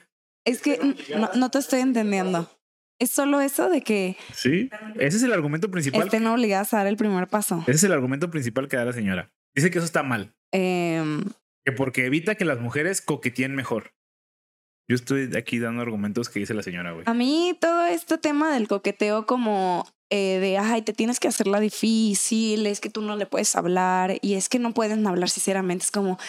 [0.44, 0.80] Es que
[1.16, 2.50] no, no te estoy entendiendo.
[3.00, 6.04] Es solo eso de que Sí, ese es el argumento principal.
[6.04, 7.62] estén obligadas a dar el primer paso.
[7.64, 9.32] Ese es el argumento principal que da la señora.
[9.56, 11.24] Dice que eso está mal, Em,
[11.66, 13.94] que porque evita que las mujeres coqueteen mejor.
[14.88, 17.04] Yo estoy aquí dando argumentos que dice la señora, güey.
[17.08, 21.60] a mí todo este tema del coqueteo como eh, de, ay, te tienes que hacerla
[21.60, 25.84] difícil, es que tú no le puedes hablar y es que no pueden hablar sinceramente,
[25.86, 26.20] es como,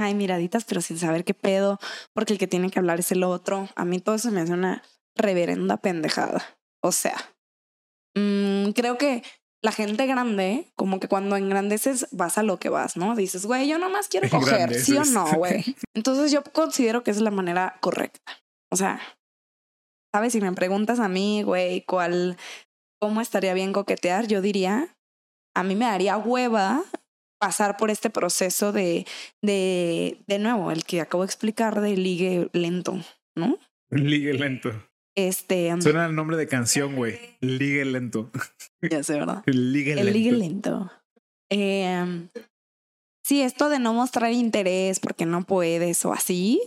[0.00, 1.78] ay, miraditas, pero sin saber qué pedo,
[2.12, 3.68] porque el que tiene que hablar es el otro.
[3.76, 4.82] A mí todo eso me hace una
[5.16, 6.44] reverenda pendejada.
[6.82, 7.16] O sea,
[8.16, 9.22] mm, creo que
[9.62, 13.14] la gente grande, como que cuando engrandeces vas a lo que vas, ¿no?
[13.14, 15.76] Dices, güey, yo nomás quiero coger, ¿sí o no, güey?
[15.94, 18.42] Entonces yo considero que es la manera correcta.
[18.72, 19.00] O sea,
[20.12, 20.32] ¿sabes?
[20.32, 22.36] Si me preguntas a mí, güey, cuál,
[23.00, 24.96] cómo estaría bien coquetear, yo diría,
[25.54, 26.82] a mí me daría hueva
[27.40, 29.06] pasar por este proceso de,
[29.42, 33.00] de, de nuevo, el que acabo de explicar de ligue lento,
[33.36, 33.58] ¿no?
[33.90, 34.70] Ligue lento.
[35.14, 37.18] Este, Suena el nombre de canción, güey.
[37.40, 38.30] Ligue lento.
[38.80, 39.42] ya sé, ¿verdad?
[39.46, 40.12] Ligue El lento.
[40.12, 40.92] ligue lento.
[41.50, 42.28] Eh,
[43.24, 46.60] sí, esto de no mostrar interés porque no puedes o así.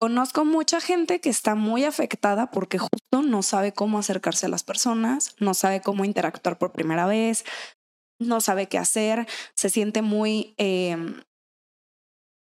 [0.00, 4.62] Conozco mucha gente que está muy afectada porque justo no sabe cómo acercarse a las
[4.64, 7.44] personas, no sabe cómo interactuar por primera vez,
[8.20, 10.96] no sabe qué hacer, se siente muy eh,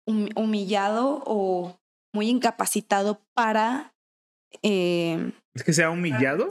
[0.08, 1.78] hum- humillado o
[2.15, 3.93] muy incapacitado para
[4.63, 6.50] eh, ¿Es que sea humillado?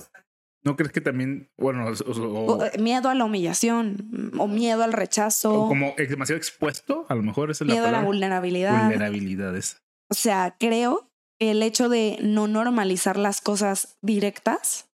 [0.62, 4.83] ¿No crees que también, bueno, o, o- o, eh, miedo a la humillación o miedo
[4.83, 7.05] al rechazo, o como demasiado expuesto?
[7.11, 8.81] A lo mejor es la miedo a la vulnerabilidad.
[8.81, 9.83] Vulnerabilidades.
[10.11, 14.88] O sea, creo que el hecho de no normalizar las cosas directas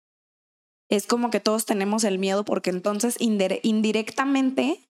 [0.89, 4.87] es como que todos tenemos el miedo porque entonces indire- indirectamente,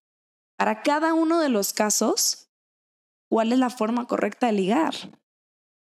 [0.60, 2.50] para cada uno de los casos,
[3.32, 4.94] ¿cuál es la forma correcta de ligar?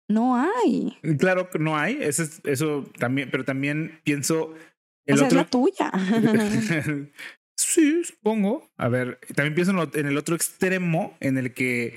[0.10, 0.98] No hay.
[1.18, 4.54] Claro que no hay, eso, es- eso también, pero también pienso
[5.06, 5.40] el o sea, otro.
[5.40, 5.92] es la tuya.
[7.58, 8.70] sí, supongo.
[8.78, 11.96] A ver, también pienso en, lo- en el otro extremo en el que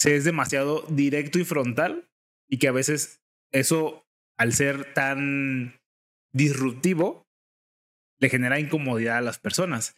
[0.00, 2.08] se es demasiado directo y frontal
[2.48, 3.20] y que a veces
[3.52, 4.06] eso,
[4.38, 5.80] al ser tan
[6.32, 7.26] disruptivo,
[8.20, 9.96] le genera incomodidad a las personas.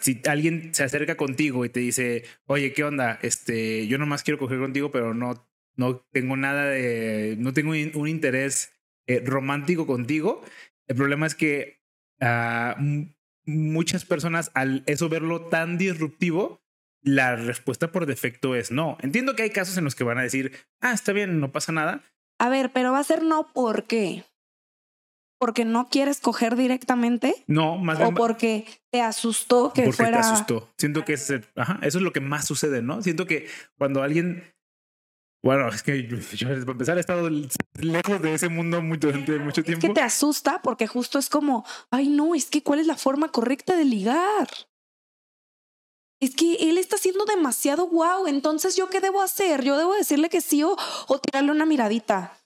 [0.00, 3.18] Si alguien se acerca contigo y te dice, oye, ¿qué onda?
[3.20, 5.46] Este, yo nomás quiero coger contigo, pero no,
[5.76, 8.72] no tengo nada de, no tengo un, interés
[9.06, 10.42] eh, romántico contigo.
[10.86, 11.80] El problema es que
[12.20, 12.76] ah,
[13.44, 16.60] muchas personas al eso verlo tan disruptivo,
[17.02, 18.98] la respuesta por defecto es no.
[19.00, 21.72] Entiendo que hay casos en los que van a decir, ah, está bien, no pasa
[21.72, 22.02] nada.
[22.38, 24.24] A ver, pero va a ser no ¿por qué?
[25.38, 27.34] ¿Porque no quieres coger directamente?
[27.46, 30.20] No, más ¿O bien porque te asustó que porque fuera...
[30.20, 30.72] te asustó.
[30.78, 33.02] Siento que es ajá, eso es lo que más sucede, ¿no?
[33.02, 34.42] Siento que cuando alguien,
[35.46, 37.28] bueno, es que yo, para empezar he estado
[37.80, 39.86] lejos de ese mundo mucho, durante mucho Es tiempo.
[39.86, 43.28] que te asusta porque justo es como, ay no, es que cuál es la forma
[43.30, 44.48] correcta de ligar.
[46.20, 49.62] es que él está haciendo demasiado guau, entonces yo qué debo hacer?
[49.62, 50.76] Yo debo decirle que sí o,
[51.08, 52.38] o tirarle una miradita.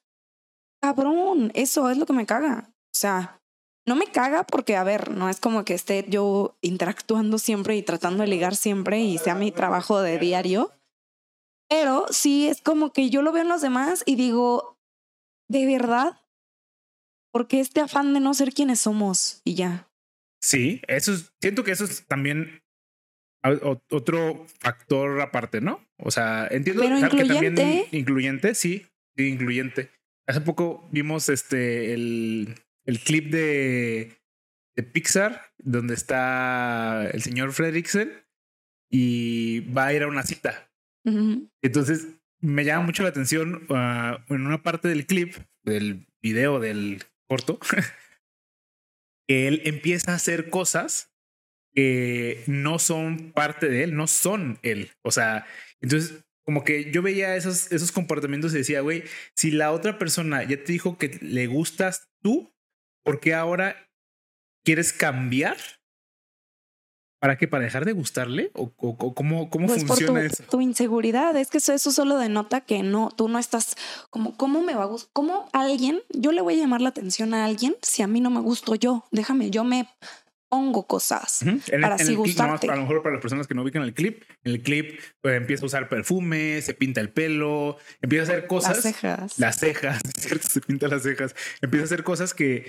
[0.83, 2.69] Cabrón, eso es lo que me caga.
[2.69, 3.41] O sea,
[3.87, 7.83] no me caga porque, a ver, no es como que esté yo interactuando siempre y
[7.83, 10.73] tratando de ligar siempre y sea mi trabajo de diario.
[11.71, 14.77] Pero sí es como que yo lo veo en los demás y digo,
[15.49, 16.21] ¿de verdad?
[17.33, 19.89] Porque este afán de no ser quienes somos y ya.
[20.43, 22.63] Sí, eso es, siento que eso es también
[23.89, 25.87] otro factor aparte, ¿no?
[25.99, 29.91] O sea, entiendo Pero que también incluyente, sí, incluyente.
[30.27, 32.55] Hace poco vimos este el,
[32.85, 34.21] el clip de,
[34.75, 38.13] de Pixar donde está el señor Fredricksen
[38.91, 40.70] y va a ir a una cita.
[41.63, 42.09] Entonces
[42.41, 47.59] me llama mucho la atención ah, en una parte del clip, del video, del corto,
[49.29, 51.13] que él empieza a hacer cosas
[51.73, 54.91] que no son parte de él, no son él.
[55.03, 55.47] O sea,
[55.81, 59.05] entonces como que yo veía esos, esos comportamientos y decía, güey,
[59.37, 62.53] si la otra persona ya te dijo que le gustas tú,
[63.05, 63.89] ¿por qué ahora
[64.65, 65.57] quieres cambiar?
[67.21, 67.47] ¿Para qué?
[67.47, 68.51] ¿Para dejar de gustarle?
[68.55, 70.43] ¿O, o- o cómo, cómo Pues por tu, funciona eso?
[70.51, 71.37] tu inseguridad.
[71.37, 73.77] Es que eso, eso solo denota que no, tú no estás
[74.09, 75.11] como, ¿cómo me va a gustar?
[75.13, 78.31] ¿Cómo alguien, yo le voy a llamar la atención a alguien si a mí no
[78.31, 79.05] me gusto yo?
[79.11, 79.87] Déjame, yo me
[80.49, 81.43] pongo cosas.
[81.43, 82.71] En, para en así el clip, gustarte.
[82.71, 85.37] a lo mejor para las personas que no ubican el clip, en el clip pues,
[85.37, 88.77] empieza a usar perfume, se pinta el pelo, empieza a hacer cosas.
[88.77, 89.39] Las cejas.
[89.39, 90.49] Las cejas, ¿cierto?
[90.49, 91.37] Se pinta las cejas.
[91.61, 92.67] Empieza a hacer cosas que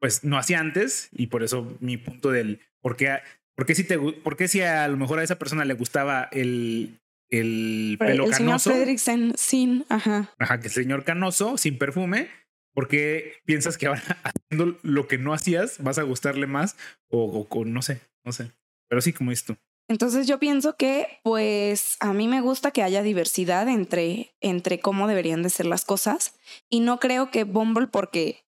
[0.00, 3.18] pues no hacía antes y por eso mi punto del por qué,
[3.56, 5.74] por qué si te gu- por qué si a lo mejor a esa persona le
[5.74, 10.32] gustaba el, el pelo el señor canoso, Fredricksen sin, ajá.
[10.38, 12.28] ajá, que el señor canoso sin perfume,
[12.74, 16.76] ¿por qué piensas que ahora haciendo lo que no hacías vas a gustarle más
[17.08, 18.52] o, o- o no sé, no sé.
[18.88, 19.56] Pero sí, como tú.
[19.88, 25.06] Entonces yo pienso que, pues, a mí me gusta que haya diversidad entre, entre cómo
[25.06, 26.34] deberían de ser las cosas.
[26.68, 28.44] Y no creo que Bumble, porque,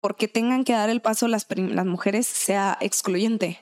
[0.00, 3.60] porque tengan que dar el paso las, las mujeres, sea excluyente.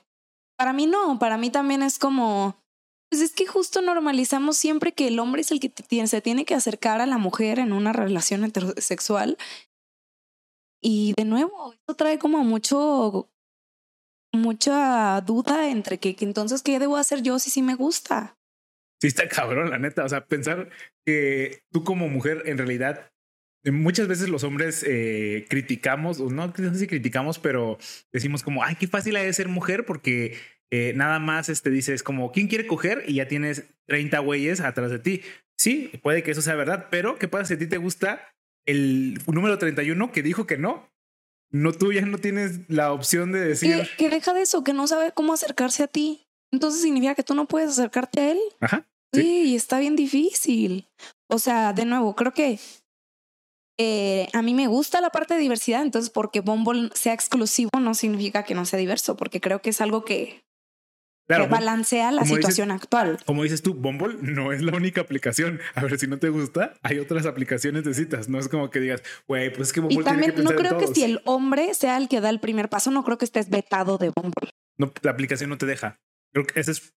[0.60, 2.62] Para mí no, para mí también es como,
[3.08, 5.72] pues es que justo normalizamos siempre que el hombre es el que
[6.06, 9.38] se tiene que acercar a la mujer en una relación heterosexual.
[10.82, 13.30] Y de nuevo, esto trae como mucho
[14.34, 18.38] mucha duda entre que, que entonces qué debo hacer yo si sí me gusta.
[19.00, 20.04] Sí, está cabrón, la neta.
[20.04, 20.68] O sea, pensar
[21.06, 23.10] que tú como mujer, en realidad,
[23.64, 27.78] muchas veces los hombres eh, criticamos, o no, no sé si criticamos, pero
[28.12, 30.36] decimos como, ay, qué fácil ha de ser mujer porque
[30.70, 33.04] eh, nada más este, dices como, ¿quién quiere coger?
[33.06, 35.22] Y ya tienes 30 güeyes atrás de ti.
[35.58, 38.22] Sí, puede que eso sea verdad, pero ¿qué pasa si a ti te gusta
[38.66, 40.88] el número 31 que dijo que no?
[41.52, 44.72] No, tú ya no tienes la opción de decir, Que, que deja de eso, que
[44.72, 46.28] no sabe cómo acercarse a ti.
[46.52, 48.38] Entonces significa que tú no puedes acercarte a él.
[48.60, 49.22] ajá, Sí.
[49.22, 50.86] Sí, está bien difícil.
[51.26, 52.60] O sea, de nuevo, creo que
[53.82, 57.94] eh, a mí me gusta la parte de diversidad, entonces porque Bumble sea exclusivo no
[57.94, 60.42] significa que no sea diverso, porque creo que es algo que,
[61.26, 63.18] claro, que balancea la dices- situación actual.
[63.24, 65.60] como dices tú, Bumble no es la única aplicación.
[65.74, 68.28] A ver, si no te gusta, hay otras aplicaciones de citas.
[68.28, 70.56] No es como que digas, güey, pues es que Bumble Y tiene también no en
[70.58, 70.94] creo que todos".
[70.96, 73.96] si el hombre sea el que da el primer paso, no creo que estés vetado
[73.96, 74.50] de Bumble.
[74.78, 75.96] No, la aplicación no te deja.
[76.34, 76.92] Creo que ese es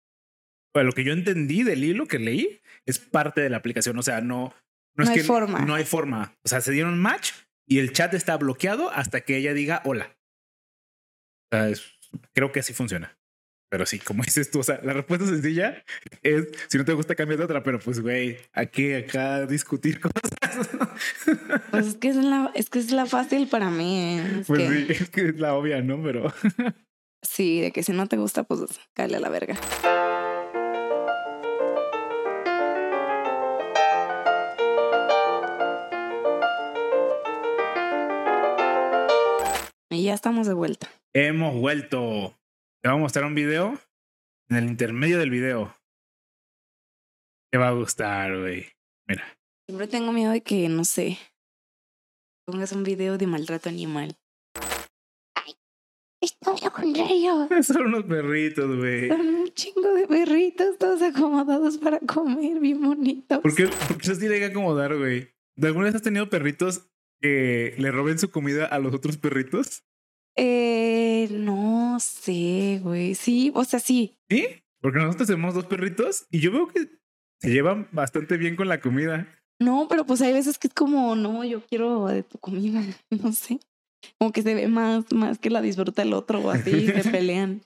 [0.73, 2.59] bueno, lo que yo entendí del hilo que leí.
[2.85, 3.97] Es parte de la aplicación.
[3.99, 4.53] O sea, no,
[4.95, 5.60] no, es hay que forma.
[5.60, 6.36] no hay forma.
[6.43, 7.32] O sea, se dieron match
[7.67, 10.15] y el chat está bloqueado hasta que ella diga hola.
[11.51, 11.84] O sea, es-
[12.34, 13.17] creo que así funciona.
[13.69, 15.84] Pero sí, como dices tú, o sea, la respuesta sencilla
[16.21, 20.21] es si no te gusta cambiar de otra, pero pues güey, aquí acá discutir cosas.
[21.71, 24.19] Pues es que es la, es que es la fácil para mí.
[24.19, 24.39] ¿eh?
[24.41, 26.01] Es Pues que- sí, es que es la obvia, ¿no?
[26.03, 26.32] Pero
[27.23, 28.62] Sí, de que si no te gusta, pues
[28.93, 29.56] cállale a la verga.
[40.23, 40.89] Estamos de vuelta.
[41.13, 42.33] hemos vuelto.
[42.81, 43.77] Te voy a mostrar un video.
[44.47, 45.75] En el intermedio del video.
[47.51, 48.67] Te va a gustar, güey.
[49.05, 49.25] Mira.
[49.67, 51.17] Siempre tengo miedo de que, no sé,
[52.45, 54.15] pongas un video de maltrato animal.
[55.36, 55.55] Ay,
[56.21, 57.49] está bien contrario.
[57.63, 59.09] Son unos perritos, güey.
[59.09, 63.39] Son un chingo de perritos todos acomodados para comer, bien bonitos.
[63.39, 65.36] ¿Por qué, por qué se tiene que acomodar, güey?
[65.57, 69.84] ¿De alguna vez has tenido perritos que le roben su comida a los otros perritos?
[70.36, 73.15] Eh, no sé, güey.
[73.15, 74.15] Sí, o sea, sí.
[74.29, 74.47] ¿Sí?
[74.81, 76.89] Porque nosotros tenemos dos perritos y yo veo que
[77.39, 79.27] se llevan bastante bien con la comida.
[79.59, 83.31] No, pero pues hay veces que es como, no, yo quiero de tu comida, no
[83.31, 83.59] sé.
[84.17, 87.61] Como que se ve más, más que la disfruta el otro o así, se pelean.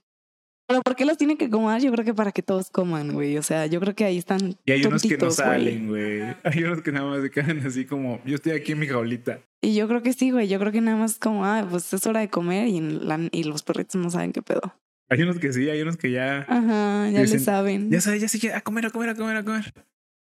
[0.68, 1.82] Pero ¿por qué los tiene que acomodar?
[1.82, 3.38] Yo creo que para que todos coman, güey.
[3.38, 4.56] O sea, yo creo que ahí están.
[4.66, 6.22] Y hay unos que no salen, güey.
[6.44, 9.40] Hay unos que nada más se quedan así como, yo estoy aquí en mi jaulita.
[9.62, 10.48] Y yo creo que sí, güey.
[10.50, 13.44] Yo creo que nada más como, ah, pues es hora de comer y, la- y
[13.44, 14.76] los perritos no saben qué pedo.
[15.10, 17.90] Hay unos que sí, hay unos que ya, Ajá, ya Dicen, le saben.
[17.90, 19.74] ya sabes, ya sí que a comer, a comer, a comer, a comer.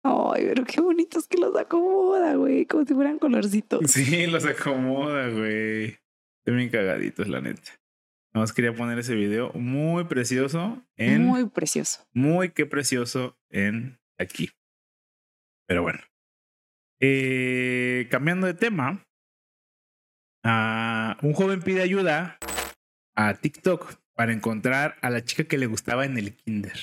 [0.02, 2.66] Ay, pero qué bonitos que los acomoda, güey.
[2.66, 3.88] Como si fueran colorcitos.
[3.90, 5.96] Sí, los acomoda, güey.
[6.40, 7.70] Están bien cagaditos, la neta.
[8.34, 11.24] Más quería poner ese video muy precioso en...
[11.24, 12.04] Muy precioso.
[12.12, 14.50] muy que precioso en aquí.
[15.66, 16.00] Pero bueno.
[17.00, 19.06] Eh, cambiando de tema,
[20.44, 22.38] ah, un joven pide ayuda
[23.14, 26.78] a TikTok para encontrar a la chica que le gustaba en el kinder.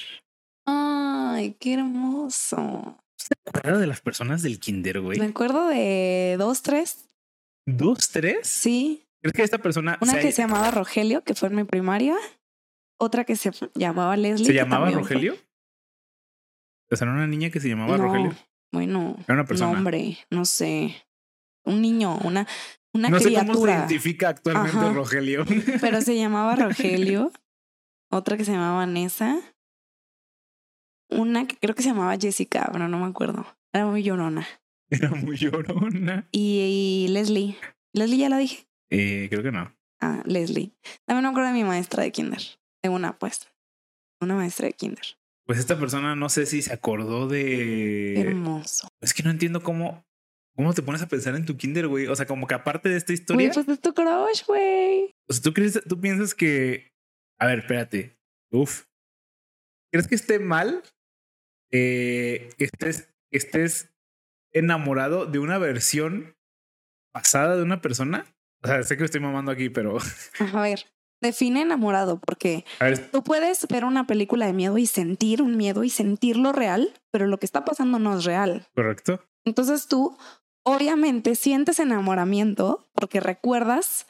[0.65, 2.97] Ay, qué hermoso.
[3.17, 5.21] ¿Se acuerda de las personas del kinder, Me güey?
[5.21, 7.09] acuerdo de dos, tres.
[7.65, 8.47] ¿Dos, tres?
[8.47, 9.05] Sí.
[9.21, 12.15] ¿Crees que esta persona Una se, que se llamaba Rogelio, que fue en mi primaria.
[12.99, 14.45] Otra que se llamaba Leslie.
[14.45, 15.37] se llamaba también fue- Rogelio?
[16.91, 18.35] O sea, era una niña que se llamaba No, Rogelio.
[18.73, 19.73] Bueno, Era una persona.
[19.73, 20.95] nombre, no sé.
[21.65, 22.47] Un niño, una,
[22.93, 23.73] una No sé cómo se criatura.
[23.77, 24.91] identifica actualmente Ajá.
[24.93, 25.45] Rogelio.
[25.81, 27.31] pero se llamaba Rogelio.
[28.11, 29.39] Otra que se llamaba Vanessa.
[31.09, 33.45] Una que creo que se llamaba Jessica, pero no me acuerdo.
[33.73, 34.47] Era muy llorona.
[34.89, 36.27] Era muy llorona.
[36.31, 37.57] Y, y Leslie.
[37.93, 38.67] Leslie ya la dije.
[38.91, 39.73] Eh, creo que no.
[40.01, 40.73] Ah, Leslie.
[41.05, 42.41] También me acuerdo de mi maestra de kinder.
[42.83, 43.49] De una, pues.
[44.19, 45.17] Una maestra de kinder.
[45.45, 48.19] Pues esta persona no sé si se acordó de.
[48.19, 48.87] Hermoso.
[49.01, 50.05] Es que no entiendo cómo.
[50.55, 52.07] ¿Cómo te pones a pensar en tu kinder, güey?
[52.07, 53.47] O sea, como que aparte de esta historia.
[53.47, 55.15] Güey, pues es tu crush, güey.
[55.29, 56.91] O sea, ¿tú, crees, tú piensas que.
[57.39, 58.17] A ver, espérate.
[58.51, 58.85] Uf.
[59.91, 60.83] ¿Crees que esté mal
[61.71, 63.93] eh, que estés, que estés
[64.53, 66.35] enamorado de una versión
[67.13, 68.25] pasada de una persona?
[68.63, 69.97] O sea, sé que estoy mamando aquí, pero.
[70.53, 70.85] A ver,
[71.21, 72.65] define enamorado, porque
[73.11, 77.27] tú puedes ver una película de miedo y sentir un miedo y sentirlo real, pero
[77.27, 78.67] lo que está pasando no es real.
[78.75, 79.23] ¿correcto?
[79.45, 80.17] Entonces tú,
[80.63, 84.07] obviamente, sientes enamoramiento porque recuerdas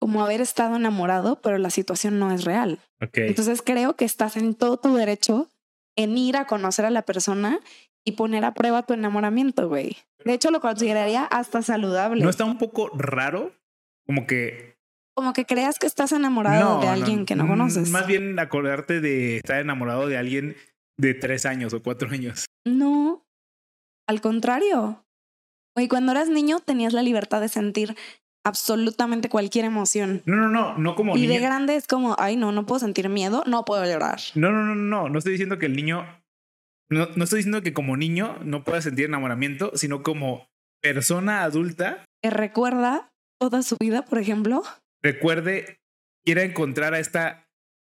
[0.00, 2.78] como haber estado enamorado, pero la situación no es real.
[3.02, 3.18] Ok.
[3.18, 5.50] Entonces creo que estás en todo tu derecho
[5.96, 7.60] en ir a conocer a la persona
[8.04, 9.96] y poner a prueba tu enamoramiento, güey.
[10.24, 12.22] De hecho, lo consideraría hasta saludable.
[12.22, 13.52] ¿No está un poco raro?
[14.06, 14.76] Como que
[15.14, 17.90] Como que creas que estás enamorado de alguien que no mm, conoces.
[17.90, 20.56] Más bien acordarte de estar enamorado de alguien
[20.98, 22.46] de tres años o cuatro años.
[22.64, 23.26] No,
[24.08, 25.04] al contrario.
[25.74, 27.94] Güey, cuando eras niño tenías la libertad de sentir
[28.46, 30.22] absolutamente cualquier emoción.
[30.24, 33.08] No, no, no, no como Y de grande es como, ay, no, no puedo sentir
[33.08, 34.20] miedo, no puedo llorar.
[34.34, 35.08] No, no, no, no, no.
[35.08, 36.06] No estoy diciendo que el niño.
[36.88, 40.46] No, no estoy diciendo que como niño no pueda sentir enamoramiento, sino como
[40.80, 44.62] persona adulta Que recuerda toda su vida, por ejemplo.
[45.02, 45.80] recuerde,
[46.24, 47.48] quiera encontrar a esta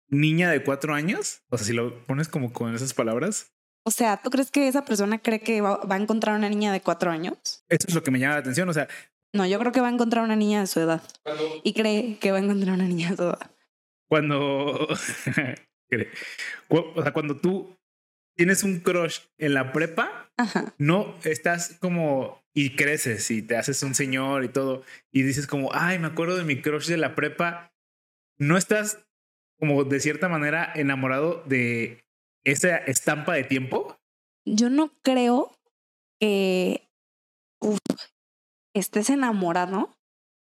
[0.09, 1.43] niña de cuatro años.
[1.51, 3.53] O sea, si lo pones como con esas palabras,
[3.87, 6.73] O sea, ¿tú crees que esa persona cree que va, va a encontrar una niña
[6.73, 7.37] de cuatro años?
[7.69, 8.69] eso es lo que me llama la atención.
[8.69, 8.89] O sea,
[9.35, 11.03] No, yo creo que va a encontrar una niña de su edad.
[11.63, 13.51] Y cree que va a encontrar una niña de su edad.
[14.09, 14.89] cuando.
[16.69, 17.77] Cu- o sea, cuando tú
[18.35, 20.75] tienes un crush en la prepa, Ajá.
[20.79, 24.83] no estás como y creces y te haces un señor y todo
[25.13, 27.73] y dices como, ay, me acuerdo de mi crush de la prepa,
[28.39, 28.99] no estás
[29.59, 32.05] como de cierta manera enamorado de
[32.45, 33.97] esa estampa de tiempo.
[34.45, 35.57] Yo no creo
[36.21, 36.89] que
[37.61, 37.79] uf,
[38.75, 39.97] estés enamorado.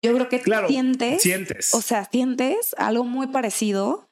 [0.04, 1.74] Yo creo que Claro, sientes, Sientes.
[1.74, 4.08] o sea, sientes algo muy parecido.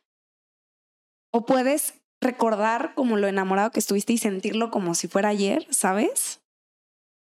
[1.33, 6.43] O puedes recordar como lo enamorado que estuviste y sentirlo como si fuera ayer, ¿sabes?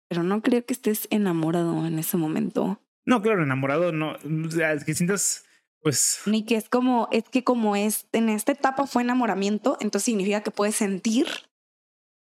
[0.08, 2.80] Pero no creo que estés enamorado en ese momento.
[3.06, 4.16] no, claro, enamorado no,
[4.46, 5.44] o sea, es que sientas
[5.82, 10.04] pues Ni que es como, es que como es, en esta etapa fue enamoramiento, entonces
[10.04, 11.26] significa que puedes sentir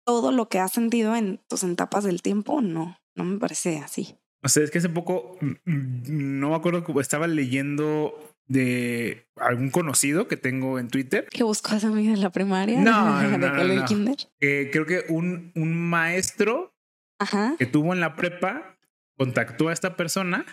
[0.07, 2.63] todo lo que has sentido en tus etapas del tiempo.
[2.63, 4.17] No, no me parece así.
[4.43, 8.15] O sea, es que hace poco, mm, mm, no me acuerdo, estaba leyendo
[8.49, 11.29] de algún conocido que tengo en Twitter.
[11.31, 12.81] ¿Qué buscó a esa amiga en la primaria?
[12.81, 14.17] No, ¿De no, no, kinder?
[14.41, 16.75] que creo que un, un maestro
[17.19, 17.55] Ajá.
[17.59, 18.77] que tuvo en la prepa
[19.17, 20.47] contactó a esta persona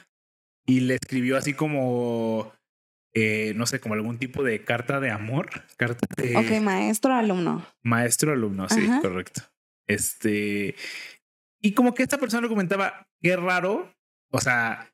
[0.66, 2.52] y le escribió así como,
[3.14, 7.66] eh, no sé, como algún tipo de carta de amor, carta de Ok, maestro, alumno.
[7.84, 9.02] maestro-alumno, sí, Ajá.
[9.02, 9.42] correcto.
[9.88, 10.76] Este,
[11.62, 13.94] y como que esta persona lo comentaba, qué raro,
[14.32, 14.92] o sea,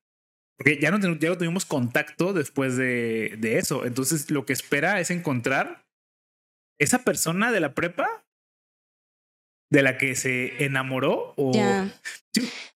[0.61, 3.83] porque ya no, ya no tuvimos contacto después de, de eso.
[3.83, 5.87] Entonces, lo que espera es encontrar
[6.79, 8.23] esa persona de la prepa
[9.71, 11.91] de la que se enamoró o Ya.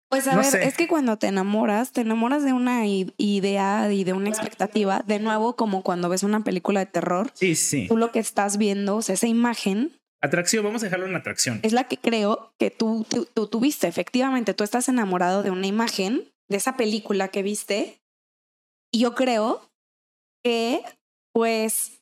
[0.08, 4.12] Pues a ver, es que cuando te enamoras, te enamoras de una idea y de
[4.14, 7.32] una expectativa, de nuevo como cuando ves una película de terror.
[7.34, 7.86] Sí, sí.
[7.88, 9.92] Tú lo que estás viendo, o sea, esa imagen.
[10.22, 11.60] Atracción, vamos a dejarlo en atracción.
[11.62, 13.04] Es la que creo que tú,
[13.34, 18.00] tú tuviste, efectivamente, tú estás enamorado de una imagen, de esa película que viste,
[18.92, 19.72] y yo creo
[20.44, 20.84] que,
[21.32, 22.00] pues,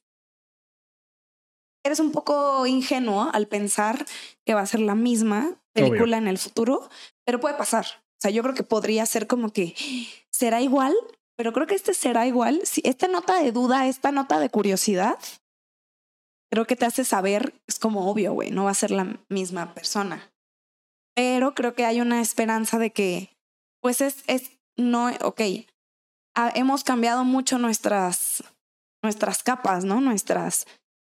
[1.82, 4.04] eres un poco ingenuo al pensar
[4.44, 6.90] que va a ser la misma película en el futuro,
[7.24, 7.86] pero puede pasar.
[7.86, 9.74] O sea, yo creo que podría ser como que
[10.30, 10.94] será igual,
[11.34, 12.60] pero creo que este será igual.
[12.64, 15.18] Si esta nota de duda, esta nota de curiosidad,
[16.50, 19.72] creo que te hace saber, es como obvio, güey, no va a ser la misma
[19.72, 20.30] persona.
[21.16, 23.31] Pero creo que hay una esperanza de que,
[23.82, 25.40] pues es, es, no, ok,
[26.54, 28.42] hemos cambiado mucho nuestras,
[29.02, 30.00] nuestras capas, ¿no?
[30.00, 30.66] Nuestras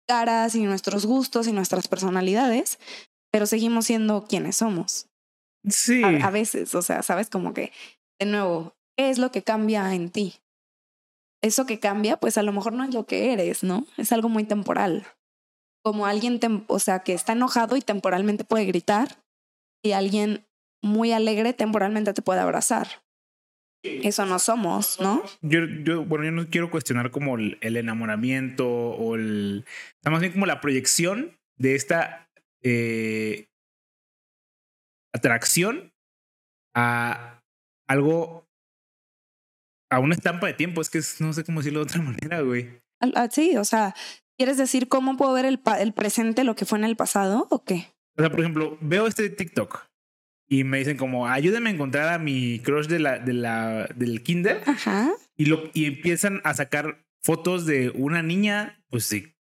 [0.08, 2.78] caras y nuestros gustos y nuestras personalidades,
[3.30, 5.06] pero seguimos siendo quienes somos.
[5.68, 6.02] Sí.
[6.02, 7.72] A, veces, o sea, sabes como que,
[8.18, 10.40] de nuevo, ¿qué es lo que cambia en ti?
[11.42, 13.86] Eso que cambia, pues a lo mejor no es lo que eres, ¿no?
[13.96, 15.06] Es algo muy temporal.
[15.84, 19.22] Como alguien, o sea, que está enojado y temporalmente puede gritar,
[19.84, 20.46] y alguien
[20.82, 22.88] muy alegre temporalmente te puede abrazar.
[23.82, 25.24] Eso no somos, ¿no?
[25.40, 29.64] Yo, yo, bueno, yo no quiero cuestionar como el, enamoramiento o el.
[30.04, 32.28] Más bien como la proyección de esta
[32.62, 33.48] eh,
[35.12, 35.92] atracción
[36.74, 37.42] a
[37.88, 38.46] algo.
[39.90, 40.80] a una estampa de tiempo.
[40.80, 42.80] Es que no sé cómo decirlo de otra manera, güey.
[43.00, 43.96] Ah, sí, o sea,
[44.38, 47.64] ¿quieres decir cómo puedo ver el, el presente, lo que fue en el pasado o
[47.64, 47.88] qué?
[48.16, 49.91] O sea, por ejemplo, veo este TikTok
[50.52, 54.22] y me dicen como, ayúdenme a encontrar a mi crush de la, de la, del
[54.22, 54.60] kinder.
[54.66, 55.10] Ajá.
[55.34, 59.34] Y, lo, y empiezan a sacar fotos de una niña, pues de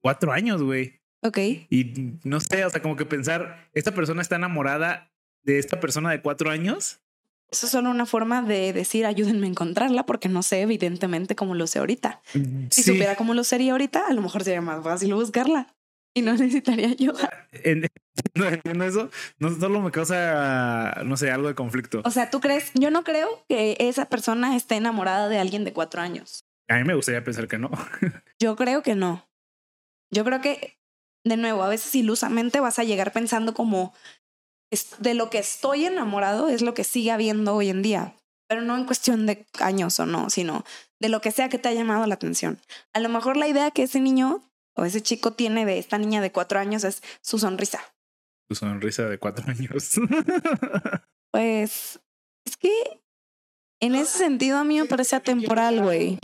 [0.00, 1.02] cuatro años, güey.
[1.20, 1.36] Ok.
[1.68, 6.10] Y no sé, o sea, como que pensar, esta persona está enamorada de esta persona
[6.12, 7.02] de cuatro años.
[7.50, 11.56] Eso es solo una forma de decir ayúdenme a encontrarla porque no sé evidentemente cómo
[11.56, 12.22] lo sé ahorita.
[12.32, 15.74] Mm, si supiera cómo lo sería ahorita, a lo mejor sería más fácil buscarla
[16.14, 17.48] y no necesitaría ayuda.
[18.34, 19.10] no entiendo eso.
[19.38, 22.02] No solo me causa, no sé, algo de conflicto.
[22.04, 22.72] O sea, ¿tú crees?
[22.74, 26.44] Yo no creo que esa persona esté enamorada de alguien de cuatro años.
[26.68, 27.70] A mí me gustaría pensar que no.
[28.38, 29.26] Yo creo que no.
[30.10, 30.78] Yo creo que,
[31.24, 33.94] de nuevo, a veces ilusamente vas a llegar pensando como
[34.98, 38.14] de lo que estoy enamorado es lo que sigue habiendo hoy en día,
[38.48, 40.64] pero no en cuestión de años o no, sino
[41.00, 42.58] de lo que sea que te haya llamado la atención.
[42.92, 44.42] A lo mejor la idea que ese niño
[44.78, 47.80] o ese chico tiene de esta niña de cuatro años es su sonrisa.
[48.48, 50.00] Su sonrisa de cuatro años.
[51.32, 52.00] pues
[52.46, 53.00] es que
[53.80, 56.18] en ese sentido a mí me parece atemporal, güey.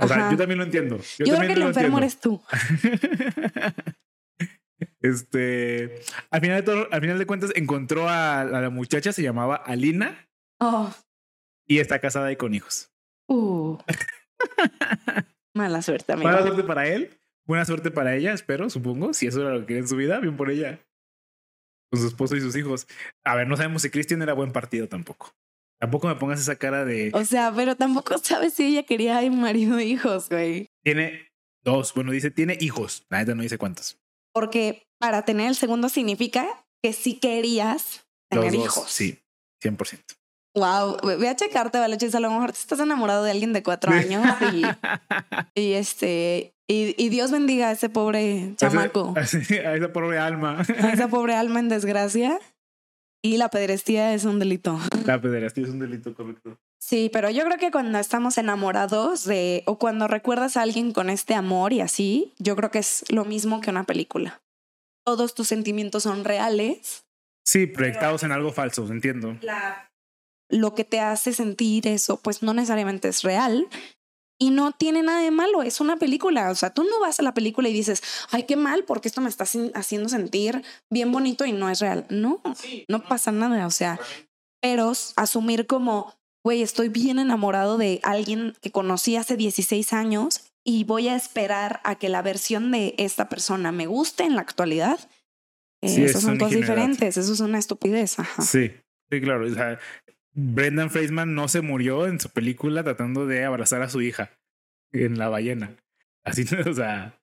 [0.00, 0.98] O sea, yo también lo entiendo.
[1.18, 2.40] Yo, creo que el enfermo eres tú.
[5.00, 6.00] este,
[6.30, 10.28] al final de todo, al final de cuentas encontró a, la muchacha, se llamaba Alina.
[10.60, 10.94] Oh.
[11.66, 12.92] Y está casada y con hijos.
[13.28, 13.78] Uh.
[15.54, 16.28] Mala suerte, amigo.
[16.28, 17.18] Mala suerte para él.
[17.46, 19.14] Buena suerte para ella, espero, supongo.
[19.14, 20.84] Si eso era lo que quería en su vida, bien por ella.
[21.90, 22.88] Con su esposo y sus hijos.
[23.24, 25.32] A ver, no sabemos si Christian era buen partido tampoco.
[25.78, 27.10] Tampoco me pongas esa cara de.
[27.14, 30.68] O sea, pero tampoco sabes si ella quería marido e hijos, güey.
[30.82, 31.28] Tiene
[31.62, 31.94] dos.
[31.94, 33.06] Bueno, dice tiene hijos.
[33.10, 33.98] La neta no dice cuántos.
[34.32, 38.90] Porque para tener el segundo significa que sí querías tener hijos.
[38.90, 39.20] Sí,
[39.62, 40.00] 100%.
[40.54, 42.14] Wow, voy a checarte, Valeches.
[42.14, 44.62] A lo mejor te estás enamorado de alguien de cuatro años y,
[45.54, 49.14] y este y, Dios bendiga a ese pobre chamaco.
[49.16, 50.62] A, esa pobre alma.
[50.82, 52.38] A esa pobre alma en desgracia.
[53.22, 54.78] Y la pederastía es un delito.
[55.04, 56.58] La pederastía es un delito, correcto.
[56.78, 61.10] Sí, pero yo creo que cuando estamos enamorados de, o cuando recuerdas a alguien con
[61.10, 64.42] este amor y así, yo creo que es lo mismo que una película.
[65.04, 67.04] Todos tus sentimientos son reales.
[67.44, 69.36] Sí, proyectados en algo falso, entiendo.
[70.48, 73.66] lo que te hace sentir eso, pues no necesariamente es real,
[74.38, 76.50] y no tiene nada de malo, es una película.
[76.50, 79.20] O sea, tú no vas a la película y dices, ay, qué mal, porque esto
[79.20, 82.06] me está haciendo sentir bien bonito y no es real.
[82.10, 82.42] No,
[82.88, 83.66] no pasa nada.
[83.66, 83.98] O sea,
[84.60, 86.14] pero asumir como,
[86.44, 91.80] güey, estoy bien enamorado de alguien que conocí hace 16 años y voy a esperar
[91.84, 94.98] a que la versión de esta persona me guste en la actualidad.
[95.80, 98.16] Eh, eso son cosas diferentes, eso es una estupidez.
[98.42, 98.72] Sí,
[99.10, 99.46] sí, claro.
[99.46, 99.78] O sea,
[100.36, 104.30] Brendan Fraseman no se murió en su película tratando de abrazar a su hija
[104.92, 105.76] en la ballena.
[106.24, 107.18] Así, o sea,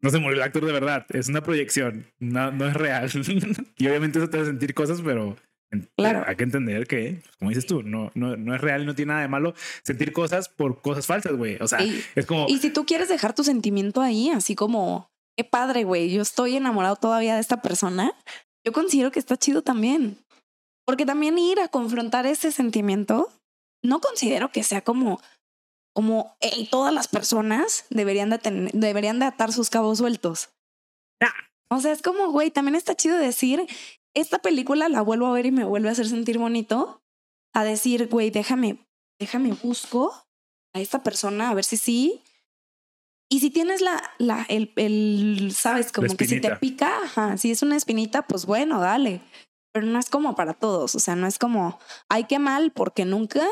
[0.00, 1.04] no se murió el actor de verdad.
[1.10, 3.10] Es una proyección, no, no es real.
[3.76, 5.36] y obviamente eso te hace sentir cosas, pero
[5.96, 6.22] claro.
[6.28, 9.10] hay que entender que, como dices tú, no, no, no es real y no tiene
[9.10, 11.56] nada de malo sentir cosas por cosas falsas, güey.
[11.60, 11.80] O sea,
[12.14, 12.46] es como.
[12.48, 16.54] Y si tú quieres dejar tu sentimiento ahí, así como, qué padre, güey, yo estoy
[16.54, 18.12] enamorado todavía de esta persona,
[18.64, 20.18] yo considero que está chido también.
[20.84, 23.30] Porque también ir a confrontar ese sentimiento,
[23.82, 25.20] no considero que sea como,
[25.94, 30.50] como hey, todas las personas deberían de, tener, deberían de atar sus cabos sueltos.
[31.70, 33.66] O sea, es como, güey, también está chido decir,
[34.14, 37.02] esta película la vuelvo a ver y me vuelve a hacer sentir bonito,
[37.52, 38.86] a decir, güey, déjame,
[39.18, 40.12] déjame busco
[40.74, 42.22] a esta persona a ver si sí.
[43.30, 47.50] Y si tienes la, la, el, el sabes, como que si te pica, ajá, si
[47.50, 49.20] es una espinita, pues bueno, dale.
[49.74, 53.04] Pero no es como para todos, o sea, no es como, ay, qué mal, porque
[53.04, 53.42] nunca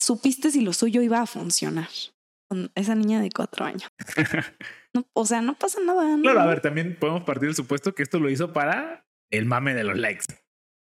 [0.00, 1.88] supiste si lo suyo iba a funcionar
[2.48, 3.88] con esa niña de cuatro años.
[5.12, 6.18] o sea, no pasa nada.
[6.20, 9.74] Claro, a ver, también podemos partir del supuesto que esto lo hizo para el mame
[9.74, 10.24] de los likes.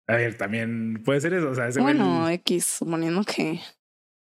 [0.10, 1.52] A ver, también puede ser eso.
[1.52, 3.62] O sea, bueno, X, suponiendo que,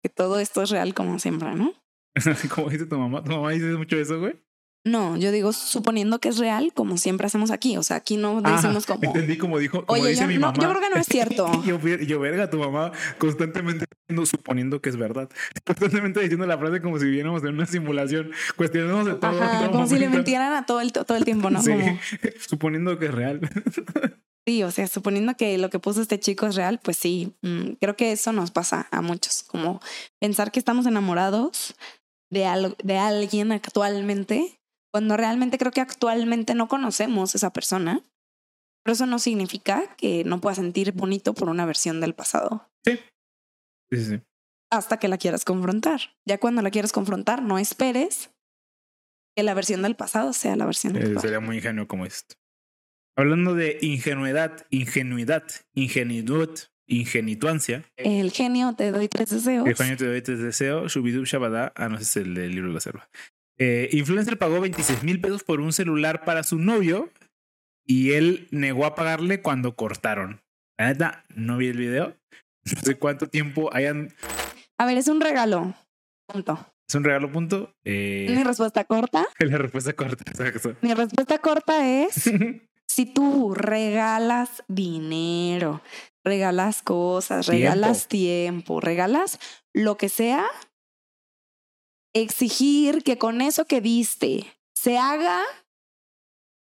[0.02, 1.74] que todo esto es real como siempre, ¿no?
[2.54, 4.42] como dice tu mamá, tu mamá dice mucho eso, güey.
[4.87, 7.76] No, yo digo suponiendo que es real, como siempre hacemos aquí.
[7.76, 9.03] O sea, aquí no decimos como.
[9.03, 9.82] Entendí como dijo.
[9.89, 10.55] Oye, dice yo, mi mamá.
[10.55, 11.51] yo creo que no es cierto.
[11.66, 13.84] yo, yo, verga, tu mamá constantemente
[14.24, 15.28] suponiendo que es verdad.
[15.66, 19.43] Constantemente diciendo la frase como si viviéramos en una simulación, cuestionándonos de todo.
[19.43, 21.61] Ajá, como si le mintieran a todo el, todo el tiempo, ¿no?
[21.61, 21.72] Sí,
[22.49, 23.41] suponiendo que es real.
[24.47, 27.72] Sí, o sea, suponiendo que lo que puso este chico es real, pues sí, mm,
[27.80, 29.80] creo que eso nos pasa a muchos, como
[30.20, 31.74] pensar que estamos enamorados
[32.30, 34.61] de, de alguien actualmente
[34.97, 38.03] cuando realmente creo que actualmente no conocemos esa persona.
[38.82, 42.70] Pero eso no significa que no pueda sentir bonito por una versión del pasado.
[42.82, 42.99] Sí.
[43.90, 44.20] Sí, sí.
[44.70, 46.01] Hasta que la quieras confrontar.
[46.24, 48.30] Ya cuando la quieras confrontar, no esperes
[49.36, 52.36] que la versión del pasado sea la versión eh, Sería muy ingenuo como esto.
[53.18, 55.44] Hablando de ingenuidad, ingenuidad,
[55.74, 56.49] ingenuidad,
[56.86, 57.84] ingenituancia.
[57.99, 59.68] El genio te doy tres deseos.
[59.68, 60.90] El genio te doy tres deseos.
[60.90, 61.74] Shubidub Shabada.
[61.76, 63.11] Ah, no, ese es el del libro de la selva.
[63.59, 67.11] Eh, influencer pagó 26 mil pesos por un celular para su novio
[67.86, 70.42] y él negó a pagarle cuando cortaron.
[70.78, 72.16] La neta, no vi el video.
[72.64, 74.12] No sé cuánto tiempo hayan.
[74.76, 75.74] A ver, es un regalo.
[76.26, 76.72] Punto.
[76.88, 77.74] Es un regalo, punto.
[77.84, 78.26] Eh...
[78.28, 79.26] Mi respuesta corta.
[79.38, 80.24] La respuesta corta.
[80.82, 82.30] Mi respuesta corta es:
[82.86, 85.80] si tú regalas dinero,
[86.24, 89.38] regalas cosas, regalas tiempo regalas
[89.72, 90.44] lo que sea,
[92.22, 95.42] exigir que con eso que viste se haga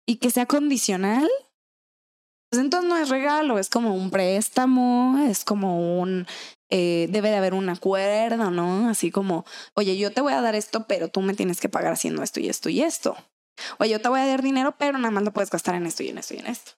[0.06, 1.28] y que sea condicional,
[2.50, 6.26] pues entonces no es regalo, es como un préstamo, es como un,
[6.68, 8.88] eh, debe de haber un acuerdo, ¿no?
[8.88, 11.92] Así como, oye, yo te voy a dar esto, pero tú me tienes que pagar
[11.92, 13.16] haciendo esto y esto y esto.
[13.78, 16.02] Oye, yo te voy a dar dinero, pero nada más lo puedes gastar en esto
[16.02, 16.72] y en esto y en esto.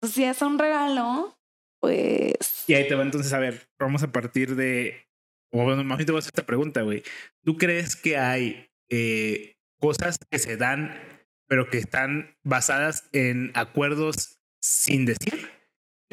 [0.00, 1.38] Entonces, si es un regalo,
[1.80, 2.64] pues...
[2.66, 5.06] Y ahí te va entonces a ver, vamos a partir de
[5.52, 7.02] o bueno, más bien te voy a hacer esta pregunta, güey.
[7.44, 10.98] ¿Tú crees que hay eh, cosas que se dan,
[11.46, 15.50] pero que están basadas en acuerdos sin decir?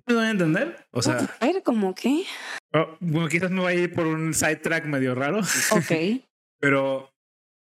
[0.06, 0.86] ¿Me voy a entender?
[0.92, 1.30] O sea.
[1.40, 2.26] A ver, ¿cómo qué?
[2.74, 5.40] Oh, bueno, quizás me vaya a ir por un sidetrack medio raro.
[5.72, 5.92] Ok.
[6.60, 7.14] pero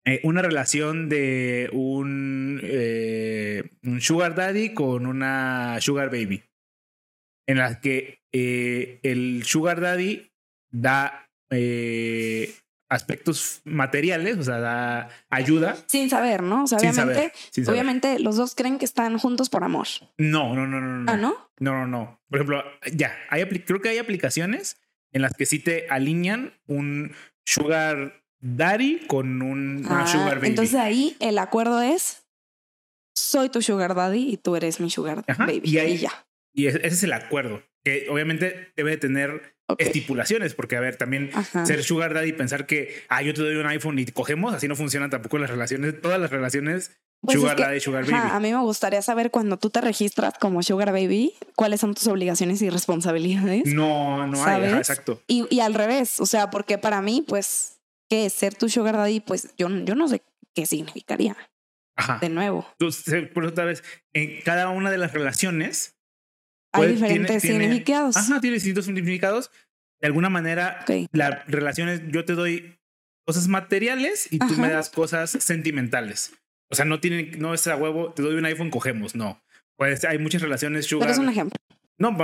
[0.05, 6.43] eh, una relación de un, eh, un sugar daddy con una sugar baby.
[7.47, 10.31] En la que el sugar daddy
[10.71, 12.55] da eh,
[12.89, 15.77] aspectos materiales, o sea, da ayuda.
[15.87, 16.65] Sin saber, ¿no?
[16.65, 17.33] O sea, obviamente,
[17.67, 19.87] obviamente los dos creen que están juntos por amor.
[20.19, 21.11] No, no, no, no, no.
[21.13, 21.51] ¿Ah, no?
[21.59, 22.21] No, no, no.
[22.29, 24.77] Por ejemplo, ya, hay, creo que hay aplicaciones
[25.13, 27.13] en las que sí te alinean un
[27.45, 30.49] sugar daddy con un, una ah, sugar baby.
[30.49, 32.27] Entonces ahí el acuerdo es,
[33.15, 35.63] soy tu sugar daddy y tú eres mi sugar baby.
[35.65, 36.27] Y, ahí, ya.
[36.53, 41.31] Y ese es el acuerdo, que obviamente debe tener estipulaciones, porque a ver, también
[41.65, 44.69] ser sugar daddy y pensar que, ah, yo te doy un iPhone y cogemos, así
[44.69, 46.93] no funcionan tampoco las relaciones, todas las relaciones
[47.23, 48.17] pues sugar daddy, sugar baby.
[48.17, 52.09] a mí me gustaría saber cuando tú te registras como sugar baby, cuáles son tus
[52.09, 53.73] obligaciones y responsabilidades.
[53.73, 55.23] No, no hay, exacto.
[55.29, 58.97] Y, y, al revés, o sea, porque para mí, pues, ¿qué es ser tu sugar
[58.97, 59.21] daddy?
[59.21, 61.37] Pues yo, yo no sé qué significaría.
[61.95, 62.19] Ajá.
[62.21, 62.67] De nuevo.
[62.73, 65.95] Entonces, por otra vez, en cada una de las relaciones
[66.73, 68.17] hay diferentes significados.
[68.17, 69.51] ajá, tiene distintos significados.
[70.01, 72.77] De alguna manera, la relación es yo te doy
[73.25, 76.33] cosas materiales y tú me das cosas sentimentales.
[76.71, 79.41] O sea, no tienen, no es a huevo, te doy un iPhone, cogemos, no.
[79.77, 81.07] Pues hay muchas relaciones sugar.
[81.07, 81.57] Pero es un ejemplo.
[81.99, 82.17] No,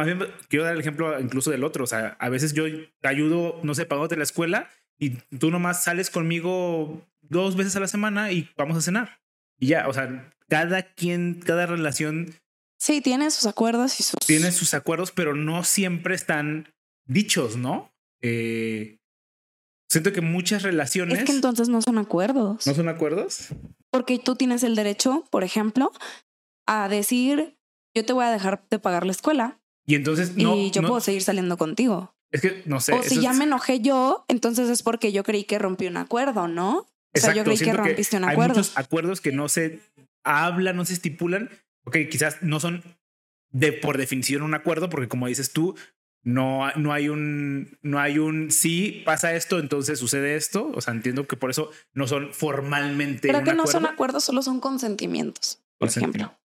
[0.49, 1.85] quiero dar el ejemplo incluso del otro.
[1.85, 2.65] O sea, a veces yo
[3.01, 7.81] te ayudo, no sé, pagándote la escuela y tú nomás sales conmigo dos veces a
[7.81, 9.21] la semana y vamos a cenar.
[9.59, 12.35] Y ya, o sea, cada quien, cada relación
[12.79, 14.15] Sí, tiene sus acuerdos y sus...
[14.27, 16.73] Tiene sus acuerdos, pero no siempre están
[17.07, 17.93] dichos, ¿no?
[18.23, 18.99] Eh,
[19.91, 21.19] siento que muchas relaciones...
[21.19, 22.67] Es que entonces no son acuerdos.
[22.67, 23.49] ¿No son acuerdos?
[23.91, 25.93] Porque tú tienes el derecho, por ejemplo,
[26.67, 27.57] a decir,
[27.97, 30.55] yo te voy a dejar de pagar la escuela, Y entonces no.
[30.57, 32.15] y yo no- puedo seguir saliendo contigo.
[32.31, 32.93] Es que no sé.
[32.93, 35.97] o si ya es- me enojé yo, entonces es porque yo creí que rompí un
[35.97, 36.81] acuerdo, ¿no?
[36.81, 38.55] O sea, yo Exacto, creí que rompiste un hay acuerdo.
[38.57, 39.81] muchos acuerdos que no se
[40.25, 41.49] hablan, no se estipulan.
[41.89, 42.83] Ok, quizás no son
[43.51, 45.75] de por definición un acuerdo, porque como dices tú,
[46.23, 50.71] no, no hay un, no hay un sí pasa esto, entonces sucede esto.
[50.75, 53.29] O sea, entiendo que por eso no son formalmente.
[53.29, 53.95] Creo que no son acuerdo.
[53.95, 56.19] acuerdos, solo son consentimientos, por Consentimiento.
[56.27, 56.39] ejemplo.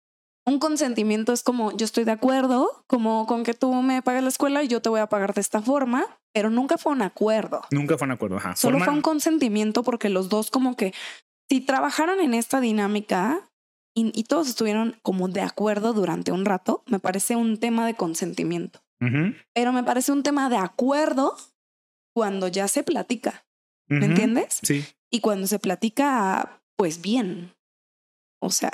[0.45, 4.29] Un consentimiento es como yo estoy de acuerdo, como con que tú me pagues la
[4.29, 7.63] escuela y yo te voy a pagar de esta forma, pero nunca fue un acuerdo.
[7.71, 8.37] Nunca fue un acuerdo.
[8.39, 8.57] Ajá.
[8.57, 10.93] Solo Forma- fue un consentimiento porque los dos como que
[11.49, 13.49] si trabajaron en esta dinámica
[13.95, 17.95] y, y todos estuvieron como de acuerdo durante un rato, me parece un tema de
[17.95, 18.83] consentimiento.
[19.01, 21.37] Ujú, Pero me parece un tema de acuerdo
[22.15, 23.45] cuando ya se platica,
[23.89, 24.61] ¿me entiendes?
[24.63, 24.85] Sí.
[25.11, 27.55] Y cuando se platica, pues bien.
[28.41, 28.73] O sea,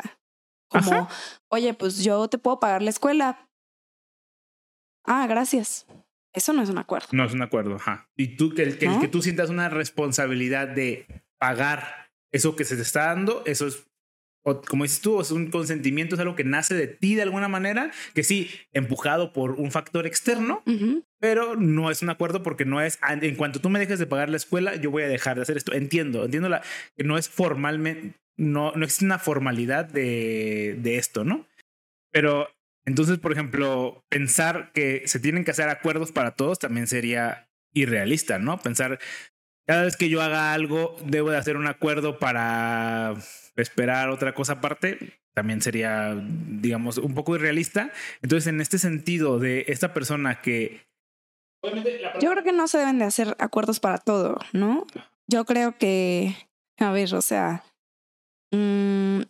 [0.68, 1.08] como, Ajá.
[1.50, 3.48] oye, pues yo te puedo pagar la escuela.
[5.04, 5.86] Ah, gracias.
[6.34, 7.08] Eso no es un acuerdo.
[7.12, 7.76] No es un acuerdo.
[7.76, 8.10] Ajá.
[8.16, 9.00] Y tú, que el, que, el ¿No?
[9.00, 13.87] que tú sientas una responsabilidad de pagar eso que se te está dando, eso es,
[14.48, 17.48] o como dices tú, es un consentimiento, es algo que nace de ti de alguna
[17.48, 21.04] manera, que sí, empujado por un factor externo, Ujú.
[21.20, 24.06] pero no es un acuerdo porque no es, "Ah, en cuanto tú me dejes de
[24.06, 25.72] pagar la escuela, yo voy a dejar de hacer esto.
[25.72, 26.62] Entiendo, entiendo la,
[26.96, 31.46] que no es formalmente, no, no existe una formalidad de, de esto, ¿no?
[32.12, 32.48] Pero
[32.86, 38.38] entonces, por ejemplo, pensar que se tienen que hacer acuerdos para todos también sería irrealista,
[38.38, 38.58] ¿no?
[38.58, 38.98] Pensar,
[39.66, 43.14] cada vez que yo haga algo, debo de hacer un acuerdo para
[43.62, 47.92] esperar otra cosa aparte, también sería, digamos, un poco irrealista.
[48.22, 50.86] Entonces, en este sentido de esta persona que...
[52.20, 54.86] Yo creo que no se deben de hacer acuerdos para todo, ¿no?
[55.26, 56.36] Yo creo que,
[56.78, 57.64] a ver, o sea,
[58.52, 59.22] mm,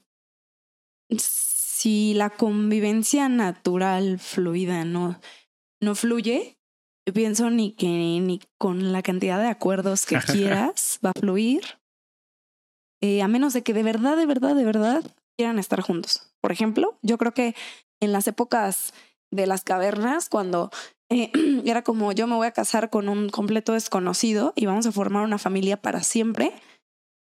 [1.17, 5.21] si la convivencia natural, fluida, no,
[5.81, 6.59] no fluye,
[7.07, 11.63] yo pienso ni que ni con la cantidad de acuerdos que quieras va a fluir,
[13.01, 15.05] eh, a menos de que de verdad, de verdad, de verdad
[15.37, 16.33] quieran estar juntos.
[16.41, 17.55] Por ejemplo, yo creo que
[18.01, 18.93] en las épocas
[19.31, 20.71] de las cavernas, cuando
[21.11, 21.31] eh,
[21.65, 25.25] era como yo me voy a casar con un completo desconocido y vamos a formar
[25.25, 26.53] una familia para siempre.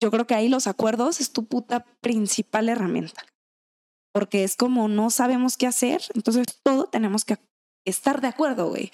[0.01, 3.25] Yo creo que ahí los acuerdos es tu puta principal herramienta.
[4.13, 7.37] Porque es como no sabemos qué hacer, entonces todo tenemos que
[7.85, 8.91] estar de acuerdo, güey.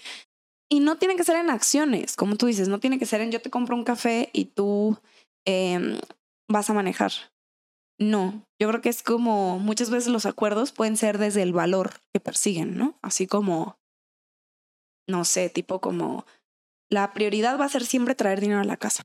[0.69, 3.31] Y no tiene que ser en acciones, como tú dices, no tiene que ser en
[3.31, 4.97] yo te compro un café y tú
[5.45, 5.99] em,
[6.49, 7.11] vas a manejar.
[7.99, 11.93] No, yo creo que es como muchas veces los acuerdos pueden ser desde el valor
[12.13, 12.97] que persiguen, ¿no?
[13.01, 13.77] Así como,
[15.07, 16.25] no sé, tipo como
[16.89, 19.03] la prioridad va a ser siempre traer dinero a la casa.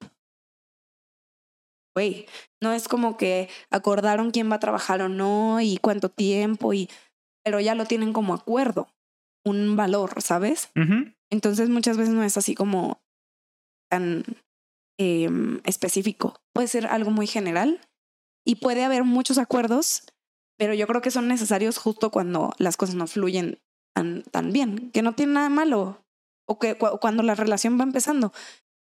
[1.94, 2.26] Güey,
[2.62, 6.88] no es como que acordaron quién va a trabajar o no y cuánto tiempo y
[7.44, 8.88] pero ya lo tienen como acuerdo,
[9.44, 10.70] un valor, ¿sabes?
[11.30, 13.00] Entonces muchas veces no es así como
[13.88, 14.24] tan
[15.00, 16.40] em, específico.
[16.52, 17.80] Puede ser algo muy general
[18.46, 20.04] y puede haber muchos acuerdos,
[20.58, 23.58] pero yo creo que son necesarios justo cuando las cosas no fluyen
[23.94, 26.04] tan, tan bien, que no tiene nada malo
[26.46, 28.32] o que cu- cuando la relación va empezando.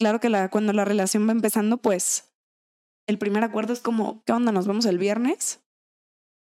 [0.00, 2.32] Claro que la, cuando la relación va empezando, pues
[3.06, 4.50] el primer acuerdo es como, ¿qué onda?
[4.52, 5.60] ¿Nos vemos el viernes?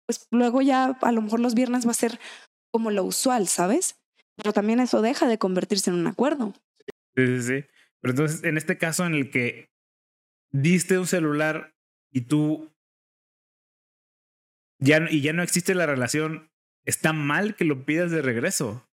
[0.07, 2.21] Pues luego ya a lo mejor los viernes va a ser
[2.73, 3.97] como lo usual, ¿sabes?
[4.37, 6.53] Pero también eso deja de convertirse en un acuerdo.
[7.17, 7.65] Sí, sí, sí.
[8.01, 9.71] Pero entonces, en este caso en el que
[10.53, 11.75] diste un celular
[12.13, 12.73] y tú
[14.79, 16.51] ya, y ya no existe la relación,
[16.85, 18.87] está mal que lo pidas de regreso.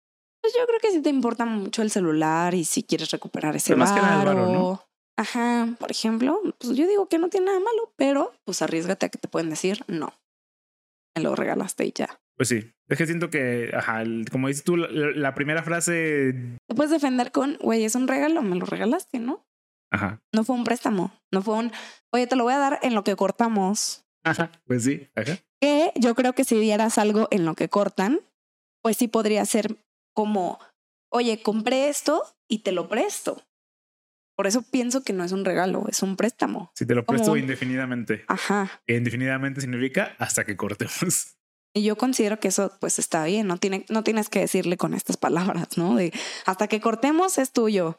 [0.41, 3.70] Pues yo creo que sí te importa mucho el celular y si quieres recuperar ese
[3.70, 4.88] Pero más que nada el varo, ¿no?
[5.18, 9.10] Ajá, por ejemplo, pues yo digo que no tiene nada malo, pero pues arriesgate a
[9.10, 10.14] que te pueden decir no.
[11.16, 12.20] Me lo regalaste y ya.
[12.41, 12.73] Pues sí.
[12.89, 16.33] Es que siento que, ajá, como dices tú, la, la primera frase,
[16.67, 19.45] Te puedes defender con, güey, es un regalo, me lo regalaste, ¿no?
[19.91, 21.71] ajá, No fue un préstamo, no fue un,
[22.11, 24.05] oye, te lo voy a dar en lo que cortamos.
[24.23, 25.37] ajá, pues sí, ajá.
[25.61, 28.21] Que yo creo que si dieras algo en lo que cortan,
[28.81, 29.75] pues sí podría ser
[30.15, 30.57] como,
[31.11, 33.43] oye, compré esto y te lo presto.
[34.35, 36.71] Por eso pienso que no es un regalo, es un préstamo.
[36.73, 38.25] Si te lo presto indefinidamente.
[38.27, 38.81] Ajá.
[38.87, 41.37] Indefinidamente significa hasta que cortemos.
[41.74, 44.93] Y yo considero que eso pues está bien, no, tiene, no tienes que decirle con
[44.93, 45.95] estas palabras, ¿no?
[45.95, 46.11] De
[46.45, 47.97] hasta que cortemos es tuyo.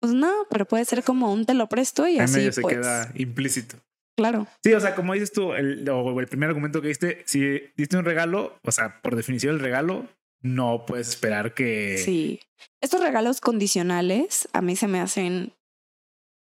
[0.00, 2.76] Pues no, pero puede ser como un te lo presto y así medio se pues.
[2.76, 3.76] queda implícito.
[4.16, 4.46] Claro.
[4.62, 7.96] Sí, o sea, como dices tú, el, o el primer argumento que diste, si diste
[7.96, 10.06] un regalo, o sea, por definición el regalo,
[10.42, 11.98] no puedes esperar que...
[11.98, 12.40] Sí.
[12.80, 15.52] Estos regalos condicionales a mí se me hacen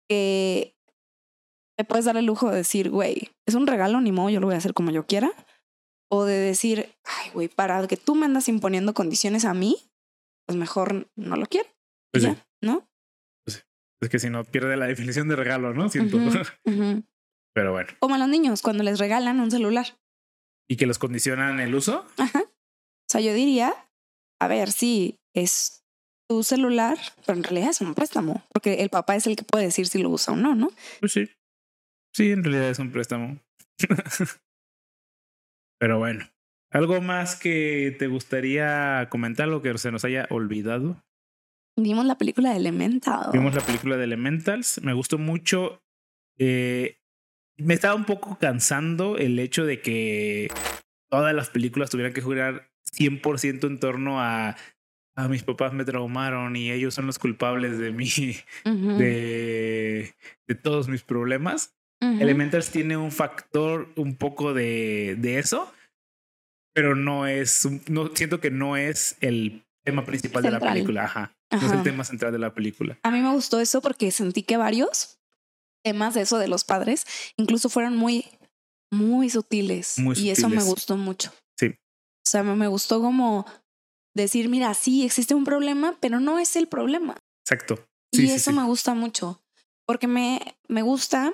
[0.09, 0.75] que
[1.77, 4.47] te puedes dar el lujo de decir, güey, es un regalo, ni modo, yo lo
[4.47, 5.31] voy a hacer como yo quiera.
[6.11, 9.77] O de decir, ay, güey, para que tú me andas imponiendo condiciones a mí,
[10.45, 11.73] pues mejor no lo quiere.
[12.11, 12.41] Pues ya, sí.
[12.61, 12.87] ¿no?
[14.01, 15.87] Es que si no pierde la definición de regalo, ¿no?
[15.89, 16.17] Siento.
[17.53, 17.89] Pero bueno.
[17.99, 19.99] Como a los niños cuando les regalan un celular.
[20.67, 22.05] ¿Y que los condicionan el uso?
[22.17, 22.39] Ajá.
[22.41, 23.73] O sea, yo diría,
[24.39, 25.83] a ver, sí, es
[26.29, 29.65] tu celular, pero en realidad es un préstamo, porque el papá es el que puede
[29.65, 30.71] decir si lo usa o no, ¿no?
[31.01, 31.29] Pues sí.
[32.15, 33.37] Sí, en realidad es un préstamo.
[35.81, 36.23] Pero bueno.
[36.69, 41.03] ¿Algo más que te gustaría comentar, lo que se nos haya olvidado?
[41.75, 43.31] Vimos la película de Elemental.
[43.33, 44.79] Vimos la película de Elementals.
[44.83, 45.83] Me gustó mucho.
[46.37, 46.99] Eh,
[47.57, 50.49] me estaba un poco cansando el hecho de que
[51.09, 54.55] todas las películas tuvieran que jugar 100% en torno a,
[55.15, 58.07] a mis papás me traumaron y ellos son los culpables de mí,
[58.65, 60.13] de,
[60.47, 61.75] de todos mis problemas.
[62.01, 65.71] Elementals tiene un factor un poco de, de eso,
[66.73, 71.03] pero no es, no siento que no es el tema principal de la película.
[71.05, 71.35] Ajá.
[71.51, 72.97] No es el tema central de la película.
[73.03, 75.19] A mí me gustó eso porque sentí que varios
[75.83, 77.05] temas de eso de los padres
[77.37, 78.25] incluso fueron muy,
[78.91, 79.99] muy sutiles.
[79.99, 80.65] Muy y eso me sutiles.
[80.65, 81.31] gustó mucho.
[81.59, 81.67] Sí.
[81.67, 83.45] O sea, me, me gustó como
[84.15, 87.17] decir, mira, sí, existe un problema, pero no es el problema.
[87.45, 87.85] Exacto.
[88.11, 88.57] y Sí, sí, eso sí.
[88.57, 89.43] me gusta mucho
[89.85, 91.33] porque me, me gusta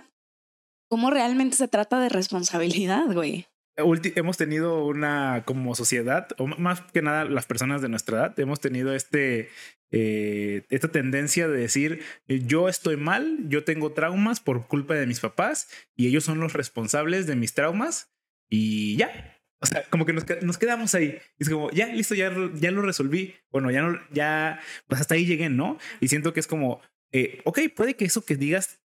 [0.88, 3.46] cómo realmente se trata de responsabilidad, güey.
[3.78, 8.40] Ulti- hemos tenido una como sociedad, o más que nada las personas de nuestra edad,
[8.40, 9.50] hemos tenido este
[9.92, 15.06] eh, esta tendencia de decir eh, yo estoy mal, yo tengo traumas por culpa de
[15.06, 18.10] mis papás y ellos son los responsables de mis traumas
[18.50, 19.34] y ya.
[19.60, 21.18] O sea, como que nos, nos quedamos ahí.
[21.40, 23.34] Es como, ya, listo, ya, ya lo resolví.
[23.50, 25.80] Bueno, ya no, ya, pues hasta ahí llegué, ¿no?
[26.00, 26.80] Y siento que es como,
[27.12, 28.82] eh, ok, puede que eso que digas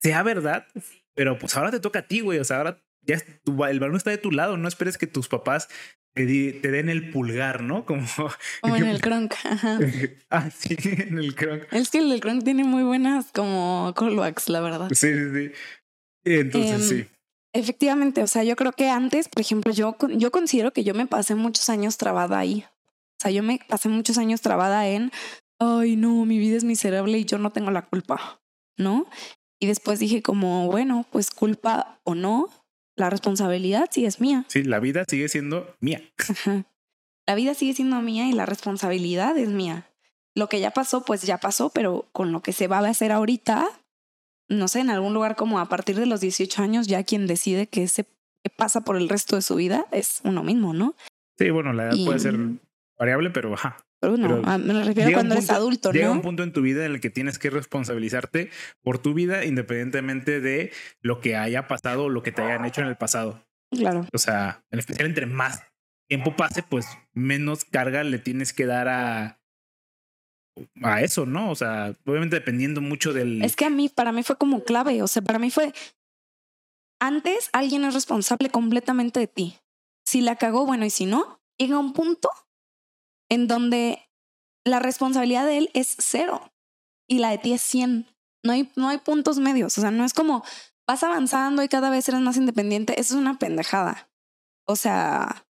[0.00, 0.66] sea verdad,
[1.18, 2.38] pero pues ahora te toca a ti, güey.
[2.38, 4.56] O sea, ahora ya es tu- el balón está de tu lado.
[4.56, 5.68] No esperes que tus papás
[6.14, 7.84] te, di- te den el pulgar, ¿no?
[7.86, 8.06] Como,
[8.62, 9.34] Como en el Kronk.
[9.44, 9.78] ajá.
[10.30, 11.64] ah, sí, en el cronk.
[11.72, 14.88] Es que el del Kronk tiene muy buenas como callbacks, la verdad.
[14.94, 15.52] Sí, sí, sí.
[16.24, 17.06] Entonces, Em, sí.
[17.54, 21.06] Efectivamente, o sea, yo creo que antes, por ejemplo, yo, yo considero que yo me
[21.06, 22.64] pasé muchos años trabada ahí.
[22.68, 25.10] O sea, yo me pasé muchos años trabada en,
[25.58, 28.40] ay, no, mi vida es miserable y yo no tengo la culpa,
[28.76, 29.06] ¿no?
[29.60, 32.48] Y después dije como, bueno, pues culpa o no,
[32.96, 34.44] la responsabilidad sí es mía.
[34.48, 36.02] Sí, la vida sigue siendo mía.
[36.28, 36.64] Ajá.
[37.26, 39.90] La vida sigue siendo mía y la responsabilidad es mía.
[40.34, 43.12] Lo que ya pasó, pues ya pasó, pero con lo que se va a hacer
[43.12, 43.68] ahorita,
[44.48, 47.68] no sé, en algún lugar como a partir de los 18 años, ya quien decide
[47.86, 50.94] se qué pasa por el resto de su vida es uno mismo, ¿no?
[51.36, 52.36] Sí, bueno, la edad puede ser
[52.98, 53.76] variable, pero ajá.
[54.00, 56.12] Pero bueno, Pero a- me refiero llega cuando eres punto- adulto, Llega ¿no?
[56.12, 58.50] un punto en tu vida en el que tienes que responsabilizarte
[58.82, 60.72] por tu vida independientemente de
[61.02, 63.44] lo que haya pasado o lo que te hayan hecho en el pasado.
[63.72, 64.06] Claro.
[64.12, 65.62] O sea, en especial entre más
[66.08, 69.40] tiempo pase, pues menos carga le tienes que dar a,
[70.82, 71.50] a eso, ¿no?
[71.50, 73.42] O sea, obviamente dependiendo mucho del...
[73.42, 75.72] Es que a mí, para mí fue como clave, o sea, para mí fue,
[77.00, 79.56] antes alguien es responsable completamente de ti.
[80.06, 82.30] Si la cagó, bueno, y si no, llega un punto
[83.28, 84.08] en donde
[84.64, 86.52] la responsabilidad de él es cero
[87.08, 88.06] y la de ti es 100.
[88.44, 90.44] No hay, no hay puntos medios, o sea, no es como
[90.86, 94.08] vas avanzando y cada vez eres más independiente, eso es una pendejada.
[94.66, 95.46] O sea,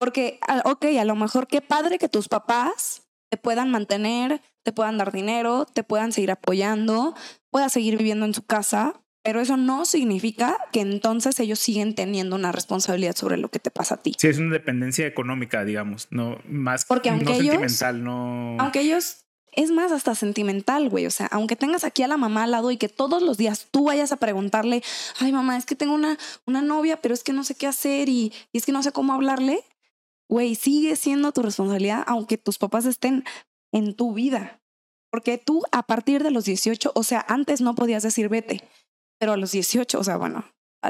[0.00, 4.72] porque, ah, ok, a lo mejor qué padre que tus papás te puedan mantener, te
[4.72, 7.14] puedan dar dinero, te puedan seguir apoyando,
[7.50, 12.36] puedas seguir viviendo en su casa, pero eso no significa que entonces ellos siguen teniendo
[12.36, 14.12] una responsabilidad sobre lo que te pasa a ti.
[14.18, 18.56] Sí, es una dependencia económica, digamos, no más Porque aunque no ellos- sentimental, no.
[18.60, 21.06] Aunque ellos, es más hasta sentimental, güey.
[21.06, 23.68] O sea, aunque tengas aquí a la mamá al lado y que todos los días
[23.70, 24.82] tú vayas a preguntarle,
[25.20, 28.08] ay mamá, es que tengo una, una novia, pero es que no sé qué hacer
[28.08, 29.64] y, y es que no sé cómo hablarle,
[30.28, 33.24] güey, sigue siendo tu responsabilidad aunque tus papás estén
[33.72, 34.60] en tu vida.
[35.10, 38.68] Porque tú a partir de los 18, o sea, antes no podías decir vete,
[39.18, 40.44] pero a los 18, o sea, bueno,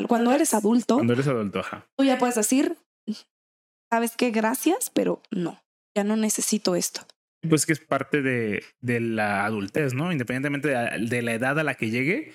[0.08, 1.86] cuando eres adulto, Cuando eres adulto, ajá.
[1.96, 2.76] tú ya puedes decir,
[3.90, 5.60] sabes qué, gracias, pero no,
[5.96, 7.02] ya no necesito esto.
[7.48, 10.10] Pues que es parte de, de la adultez, ¿no?
[10.10, 12.32] Independientemente de, la- de la edad a la que llegue,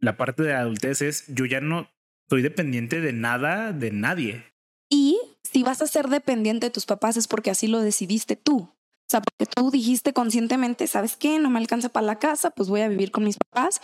[0.00, 1.88] la parte de la adultez es yo ya no
[2.28, 4.44] soy dependiente de nada, de nadie.
[4.90, 8.58] Y si vas a ser dependiente de tus papás es porque así lo decidiste tú.
[8.60, 11.38] O sea, porque tú dijiste conscientemente, ¿sabes qué?
[11.38, 13.80] No me alcanza para la casa, pues voy a vivir con mis papás.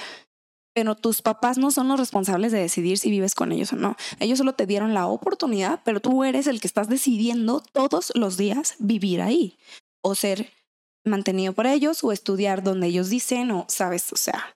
[0.74, 3.96] Pero tus papás no son los responsables de decidir si vives con ellos o no.
[4.20, 8.36] Ellos solo te dieron la oportunidad, pero tú eres el que estás decidiendo todos los
[8.36, 9.58] días vivir ahí.
[10.02, 10.50] O ser
[11.04, 14.54] mantenido por ellos, o estudiar donde ellos dicen, o sabes, o sea,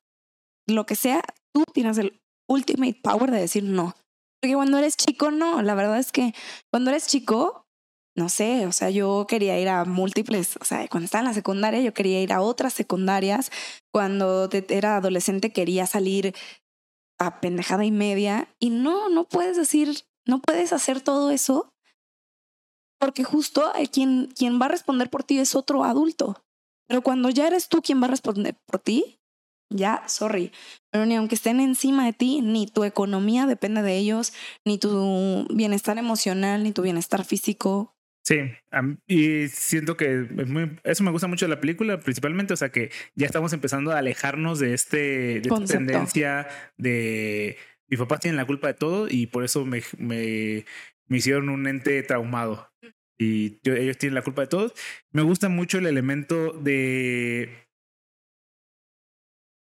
[0.67, 3.95] lo que sea, tú tienes el ultimate power de decir no.
[4.41, 5.63] Porque cuando eres chico, no.
[5.63, 6.35] La verdad es que
[6.71, 7.66] cuando eres chico,
[8.17, 11.35] no sé, o sea, yo quería ir a múltiples, o sea, cuando estaba en la
[11.35, 13.51] secundaria yo quería ir a otras secundarias,
[13.93, 16.35] cuando era adolescente quería salir
[17.19, 21.73] a pendejada y media y no, no puedes decir, no puedes hacer todo eso
[22.99, 26.43] porque justo quien, quien va a responder por ti es otro adulto.
[26.89, 29.19] Pero cuando ya eres tú quien va a responder por ti,
[29.71, 30.53] ya, sorry.
[30.91, 34.33] Pero ni aunque estén encima de ti, ni tu economía depende de ellos,
[34.65, 37.96] ni tu bienestar emocional, ni tu bienestar físico.
[38.27, 38.41] Sí,
[39.07, 42.71] y siento que es muy, eso me gusta mucho de la película, principalmente, o sea,
[42.71, 44.97] que ya estamos empezando a alejarnos de, este,
[45.41, 47.57] de esta tendencia de
[47.87, 50.65] mi papá tiene la culpa de todo y por eso me, me,
[51.07, 52.69] me hicieron un ente traumado
[53.17, 54.73] y ellos tienen la culpa de todo.
[55.13, 57.69] Me gusta mucho el elemento de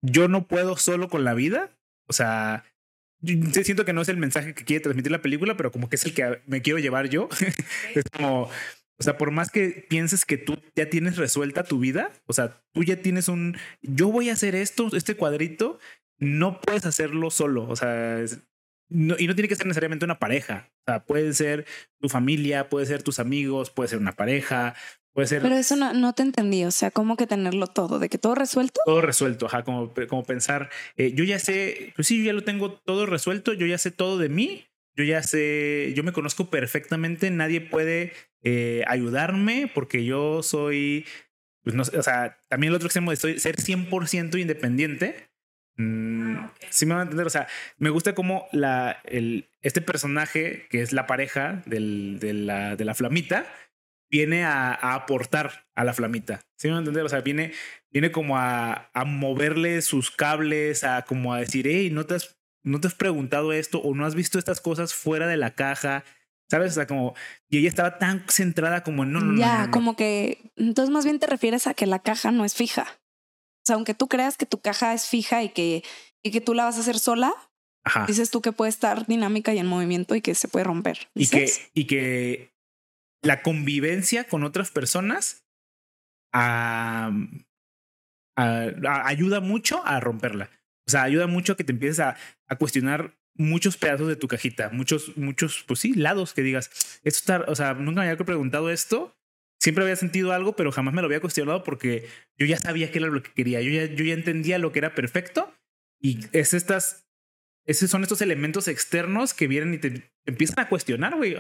[0.04, 1.72] yo no puedo solo con la vida,
[2.08, 2.66] o sea,
[3.64, 6.06] siento que no es el mensaje que quiere transmitir la película, pero como que es
[6.06, 7.30] el que me quiero llevar yo.
[7.96, 8.50] es como,
[9.00, 12.62] o sea, por más que pienses que tú ya tienes resuelta tu vida, o sea,
[12.74, 15.80] tú ya tienes un, yo voy a hacer esto, este cuadrito,
[16.20, 18.24] no puedes hacerlo solo, o sea,
[18.90, 21.66] no, y no tiene que ser necesariamente una pareja, o sea, puede ser
[22.00, 24.76] tu familia, puede ser tus amigos, puede ser una pareja,
[25.14, 25.42] Puede ser.
[25.42, 26.66] Pero eso no, no te entendí.
[26.66, 28.00] O sea, ¿cómo que tenerlo todo?
[28.00, 28.82] ¿De que todo resuelto?
[28.86, 29.64] Todo resuelto, ajá.
[29.64, 33.54] Como, como pensar, eh, yo ya sé, pues sí, yo ya lo tengo todo resuelto,
[33.54, 38.14] yo ya sé todo de mí, yo ya sé, yo me conozco perfectamente, nadie puede
[38.42, 41.06] eh, ayudarme porque yo soy,
[41.64, 45.30] pues no sé, o sea, también el otro extremo de ser 100% independiente.
[45.76, 46.38] Mm,
[46.70, 47.48] sí me va a entender, o sea,
[47.78, 52.86] me gusta como la, el, este personaje que es la pareja del, de, la, de
[52.86, 53.48] la flamita,
[54.14, 56.42] viene a, aportar a la flamita.
[56.56, 57.04] ¿Sí me entender?
[57.04, 57.52] O sea, viene,
[57.90, 62.38] viene como a, a, moverle sus cables, a como a decir, hey, ¿no te, has,
[62.64, 66.04] no te has preguntado esto o no has visto estas cosas fuera de la caja.
[66.48, 66.74] ¿Sabes?
[66.74, 67.16] O sea, como.
[67.50, 70.52] Y ella estaba tan centrada como en no, no, Ya, como que.
[70.58, 72.86] Entonces, más bien te refieres a que la caja no es fija.
[72.86, 75.84] O sea, aunque tú creas que tu caja es fija y que,
[76.22, 77.34] y que tú la vas a hacer sola,
[78.06, 81.08] dices tú que puede estar dinámica y en movimiento y que se puede romper.
[81.16, 82.53] Y que, y que
[83.24, 85.46] la convivencia con otras personas
[88.36, 90.50] ayuda mucho a romperla.
[90.88, 92.18] O sea, ayuda mucho a que te empieces a,
[92.60, 96.70] cuestionar muchos pedazos de tu cajita, muchos, muchos, pues sí, lados que digas,
[97.04, 99.18] esto está, o sea, nunca me había preguntado esto,
[99.60, 102.08] siempre había sentido algo, pero jamás me lo había cuestionado porque
[102.38, 104.80] yo ya sabía qué era lo que quería, yo ya, yo ya entendía lo que
[104.80, 105.52] era perfecto.
[106.00, 107.08] Y es estas,
[107.66, 111.36] esos son estos elementos externos que vienen y te, empiezan a cuestionar, güey,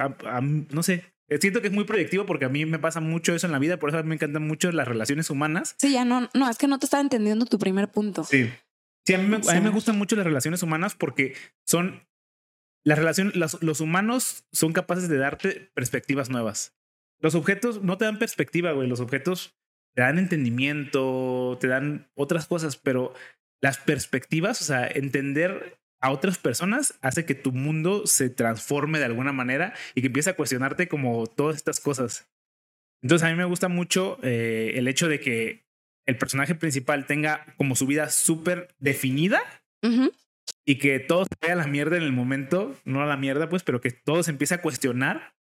[0.71, 3.51] no sé, siento que es muy proyectivo porque a mí me pasa mucho eso en
[3.51, 5.75] la vida, por eso me encantan mucho las relaciones humanas.
[5.77, 8.23] Sí, ya no, no, es que no te estaba entendiendo tu primer punto.
[8.23, 8.49] Sí.
[9.05, 12.01] Sí, a mí me, a mí me gustan mucho las relaciones humanas porque son
[12.83, 16.75] las relaciones, los, humanos son capaces de darte perspectivas nuevas.
[17.19, 18.87] Los objetos no te dan perspectiva, güey.
[18.87, 19.55] Los objetos
[19.93, 23.13] te dan entendimiento, te dan otras cosas, pero
[23.61, 29.05] las perspectivas, o sea, entender a otras personas hace que tu mundo se transforme de
[29.05, 32.29] alguna manera y que empiece a cuestionarte como todas estas cosas.
[33.01, 35.65] Entonces a mí me gusta mucho eh, el hecho de que
[36.05, 39.41] el personaje principal tenga como su vida súper definida
[40.65, 43.47] y que todo se vaya a la mierda en el momento, no a la mierda
[43.47, 45.35] pues, pero que todo se empiece a cuestionar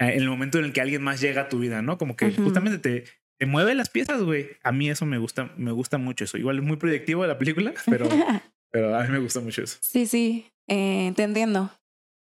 [0.00, 1.98] eh, en el momento en el que alguien más llega a tu vida, ¿no?
[1.98, 3.04] Como que justamente te,
[3.38, 4.56] te mueve las piezas, güey.
[4.62, 6.38] A mí eso me gusta, me gusta mucho eso.
[6.38, 8.08] Igual es muy proyectivo de la película, pero
[8.72, 9.78] Pero a mí me gusta mucho eso.
[9.80, 11.70] Sí, sí, eh, te entiendo.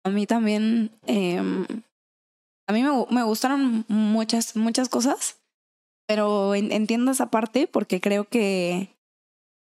[0.04, 5.40] A mí también, eh, a mí me, me, gustaron muchas, muchas cosas,
[6.06, 8.88] pero entiendo esa parte porque creo que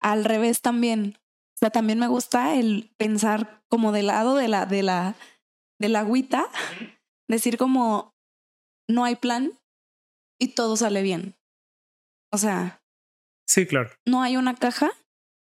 [0.01, 1.19] al revés también.
[1.55, 5.15] O sea, también me gusta el pensar como del lado de la, de la,
[5.79, 6.47] de la agüita,
[7.29, 8.15] decir como
[8.89, 9.53] no hay plan
[10.41, 11.35] y todo sale bien.
[12.33, 12.83] O sea.
[13.47, 13.91] Sí, claro.
[14.07, 14.91] No hay una caja.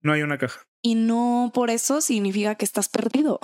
[0.03, 3.41] No hay una caja y no por eso significa que estás perdido.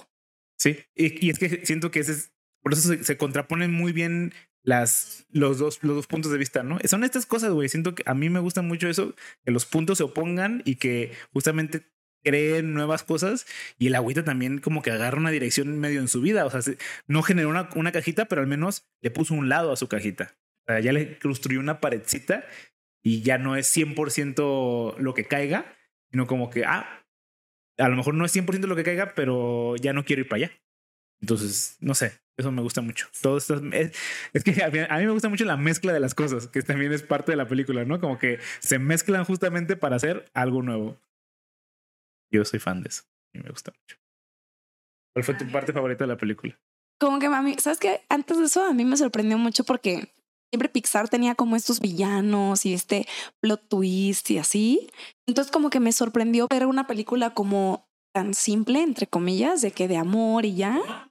[0.58, 2.32] Sí, y, es que siento que ese es,
[2.62, 4.34] por eso se, contraponen muy bien
[4.64, 6.78] las, los, dos, los dos puntos de vista, ¿no?
[6.84, 7.68] Son estas cosas, güey.
[7.68, 9.14] Siento que a mí me gusta mucho eso,
[9.44, 11.86] que los puntos se opongan y que justamente
[12.24, 13.46] creen nuevas cosas
[13.78, 16.44] y el agüita también como que agarra una dirección medio en su vida.
[16.44, 16.60] O sea,
[17.06, 20.34] no generó una, una cajita, pero al menos le puso un lado a su cajita.
[20.66, 22.44] O sea, ya le construyó una paredcita
[23.02, 25.76] y ya no es 100% lo que caiga,
[26.10, 27.06] sino como que, ah,
[27.78, 30.44] a lo mejor no es 100% lo que caiga, pero ya no quiero ir para
[30.44, 30.52] allá.
[31.20, 33.08] Entonces, no sé, eso me gusta mucho.
[33.20, 36.62] Todo esto es, que a mí, me gusta mucho la mezcla de las cosas, que
[36.62, 38.00] también es parte de la película, ¿no?
[38.00, 41.00] Como que se mezclan justamente para hacer algo nuevo.
[42.30, 43.96] Yo soy fan de eso y me gusta mucho.
[45.14, 46.58] ¿Cuál fue tu parte favorita de la película?
[46.98, 48.00] como que a mí, ¿sabes qué?
[48.08, 50.12] Antes de eso a mí me sorprendió mucho porque
[50.50, 53.06] siempre Pixar tenía como estos villanos y este
[53.40, 54.90] plot twist y así.
[55.26, 59.88] Entonces como que me sorprendió ver una película como tan simple, entre comillas, de que
[59.88, 61.10] de amor y ya.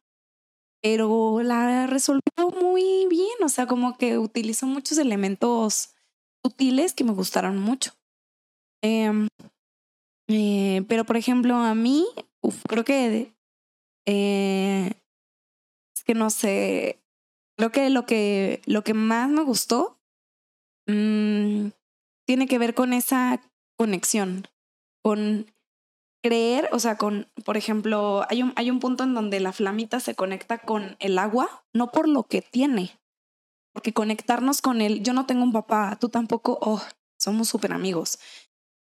[0.81, 2.21] Pero la resolvió
[2.61, 5.95] muy bien, o sea, como que utilizó muchos elementos
[6.43, 7.93] sutiles que me gustaron mucho.
[8.83, 9.27] Em,
[10.29, 12.05] eh, pero, por ejemplo, a mí,
[12.67, 13.33] creo que
[14.05, 14.91] eh,
[15.95, 17.01] es que no sé,
[17.57, 19.99] creo que lo que, lo que más me gustó
[20.87, 21.67] mm,
[22.25, 23.41] tiene que ver con esa
[23.77, 24.47] conexión,
[25.03, 25.51] con
[26.23, 29.99] creer, o sea, con, por ejemplo, hay un, hay un punto en donde la flamita
[29.99, 32.99] se conecta con el agua, no por lo que tiene,
[33.73, 36.81] porque conectarnos con él, yo no tengo un papá, tú tampoco, oh,
[37.19, 38.19] somos súper amigos,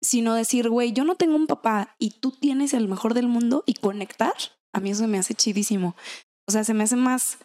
[0.00, 3.64] sino decir, güey, yo no tengo un papá y tú tienes el mejor del mundo
[3.66, 4.34] y conectar,
[4.72, 5.96] a mí eso me hace chidísimo.
[6.48, 7.38] O sea, se me hace más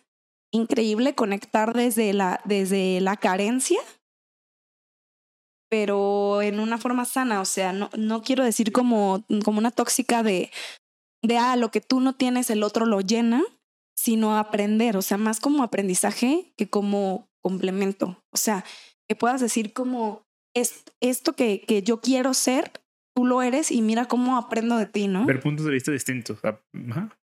[0.51, 3.79] increíble conectar desde la, desde la carencia,
[5.69, 7.41] pero en una forma sana.
[7.41, 10.51] O sea, no, no quiero decir como, como una tóxica de,
[11.23, 13.41] de, ah, lo que tú no tienes, el otro lo llena,
[13.95, 14.97] sino aprender.
[14.97, 18.21] O sea, más como aprendizaje que como complemento.
[18.33, 18.65] O sea,
[19.09, 20.23] que puedas decir como,
[20.53, 22.71] es, esto que, que yo quiero ser,
[23.15, 25.25] tú lo eres y mira cómo aprendo de ti, ¿no?
[25.25, 26.39] Ver puntos de vista distintos.
[26.43, 26.59] Ah,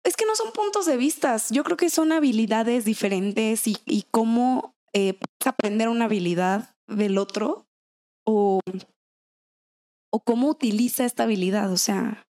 [0.04, 4.04] es que no son puntos de vista, yo creo que son habilidades diferentes y, y
[4.10, 7.66] cómo eh, aprender una habilidad del otro
[8.26, 8.60] o,
[10.12, 11.72] o cómo utiliza esta habilidad.
[11.72, 12.26] O sea,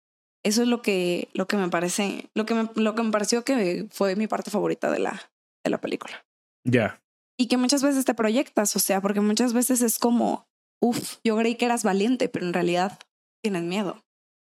[0.44, 3.44] eso es lo que, lo que me parece, lo que me, lo que me pareció
[3.44, 5.30] que fue mi parte favorita de la,
[5.64, 6.24] de la película.
[6.64, 7.00] Ya.
[7.38, 10.48] Y que muchas veces te proyectas, o sea, porque muchas veces es como,
[10.82, 12.98] uff, yo creí que eras valiente, pero en realidad
[13.42, 14.02] tienes miedo.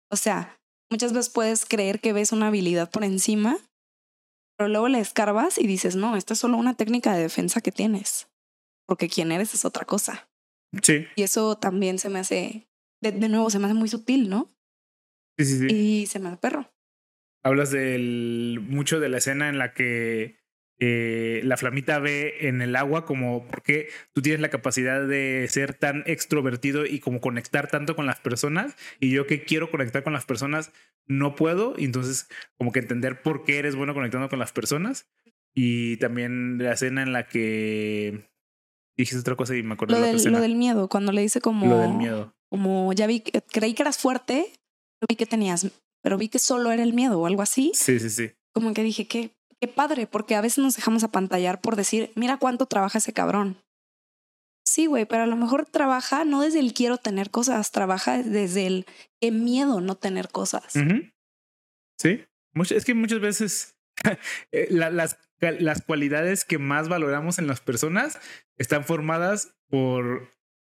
[0.10, 0.58] O sea,
[0.90, 3.58] muchas veces puedes creer que ves una habilidad por encima,
[4.58, 7.72] pero luego le escarbas y dices, no, esta es solo una técnica de defensa que
[7.72, 8.28] tienes,
[8.88, 10.30] porque quien eres es otra cosa.
[10.82, 11.06] Sí.
[11.16, 12.68] Y eso también se me hace,
[13.02, 14.54] de, de nuevo, se me hace muy sutil, ¿no?
[15.38, 15.76] Sí, sí, sí.
[15.76, 16.74] Y se me hace perro.
[17.44, 20.40] Hablas del mucho de la escena en la que
[20.80, 25.74] eh, la flamita ve en el agua como porque tú tienes la capacidad de ser
[25.74, 30.14] tan extrovertido y como conectar tanto con las personas y yo que quiero conectar con
[30.14, 30.72] las personas
[31.08, 35.08] no puedo y entonces como que entender por qué eres bueno conectando con las personas
[35.56, 38.30] y también la escena en la que
[38.96, 40.38] dijiste otra cosa y me acuerdo Lo de la del, escena.
[40.38, 42.36] lo del miedo, cuando le dice como, Lo del miedo.
[42.50, 44.52] como ya vi, que- creí que eras fuerte,
[45.10, 45.68] vi que tenías,
[46.04, 47.72] pero vi que solo era el miedo o algo así.
[47.74, 48.32] Sí, sí, sí.
[48.54, 52.38] como que dije, qué, qué padre, porque a veces nos dejamos apantallar por decir, mira
[52.38, 53.64] cuánto trabaja ese cabrón.
[54.66, 58.68] Sí, güey, pero a lo mejor trabaja no desde el quiero tener cosas, trabaja desde
[58.68, 58.86] el
[59.22, 60.74] qué miedo no tener cosas.
[61.98, 62.26] Sí,
[62.72, 63.78] es que muchas veces
[64.52, 68.20] eh, la- las, las cualidades que más valoramos en las personas
[68.58, 70.30] están formadas por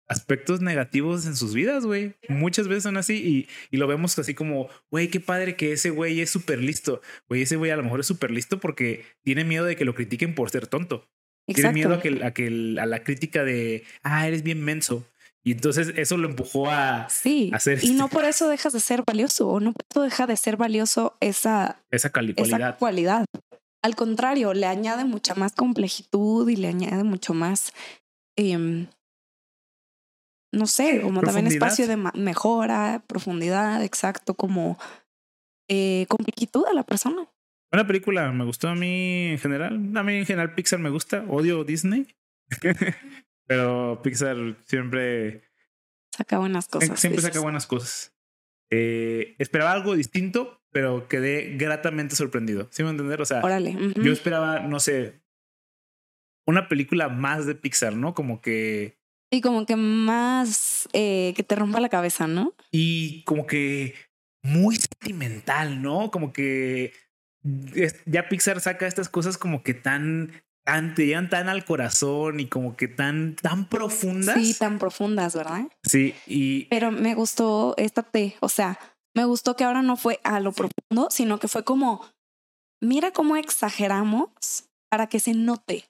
[0.08, 2.14] aspectos negativos en sus vidas, güey.
[2.28, 5.90] Muchas veces son así y, y lo vemos así como, güey, qué padre que ese
[5.90, 7.00] güey es súper listo.
[7.28, 9.94] Güey, ese güey a lo mejor es súper listo porque tiene miedo de que lo
[9.94, 11.08] critiquen por ser tonto.
[11.46, 15.06] Tiene miedo a, que, a, que, a la crítica de, ah, eres bien menso.
[15.44, 18.80] Y entonces eso lo empujó a Sí, hacer y no este- por eso dejas de
[18.80, 22.78] ser valioso, o no por eso deja de ser valioso esa, esa cali- esa cualidad.
[22.80, 23.24] cualidad.
[23.80, 27.72] Al contrario, le añade mucha más complejitud y le añade mucho más,
[28.36, 28.88] em,
[30.56, 34.78] no sé, como también espacio de mejora, profundidad, exacto, como
[35.68, 37.28] eh, complejitud a la persona.
[37.70, 39.74] Buena película, me gustó a mí en general.
[39.96, 42.06] A mí en general Pixar me gusta, odio Disney.
[43.46, 45.42] Pero Pixar siempre,
[46.16, 46.98] Saca buenas cosas.
[46.98, 47.34] siempre dices.
[47.34, 48.14] saca buenas cosas.
[48.70, 52.68] Eh, esperaba algo distinto, pero quedé gratamente sorprendido.
[52.70, 53.20] ¿Sí me entender?
[53.20, 53.76] O sea, Órale.
[53.96, 55.20] yo esperaba, no sé,
[56.46, 58.14] una película más de Pixar, ¿no?
[58.14, 58.98] Como que
[59.30, 62.54] Y como que más eh, que te rompa la cabeza, ¿no?
[62.70, 63.94] y como que
[64.42, 66.10] muy sentimental, ¿no?
[66.10, 66.92] Como que
[68.06, 70.32] ya Pixar saca estas cosas como que tan,
[70.64, 74.36] tan, te llegan tan al corazón y como que tan, tan profundas.
[74.36, 75.68] Sí, tan profundas, ¿verdad?
[75.82, 78.78] Sí, y Pero me gustó esta T, o sea,
[79.14, 82.04] me gustó que ahora no fue a lo profundo, sino que fue como,
[82.82, 85.88] mira cómo exageramos para que se note,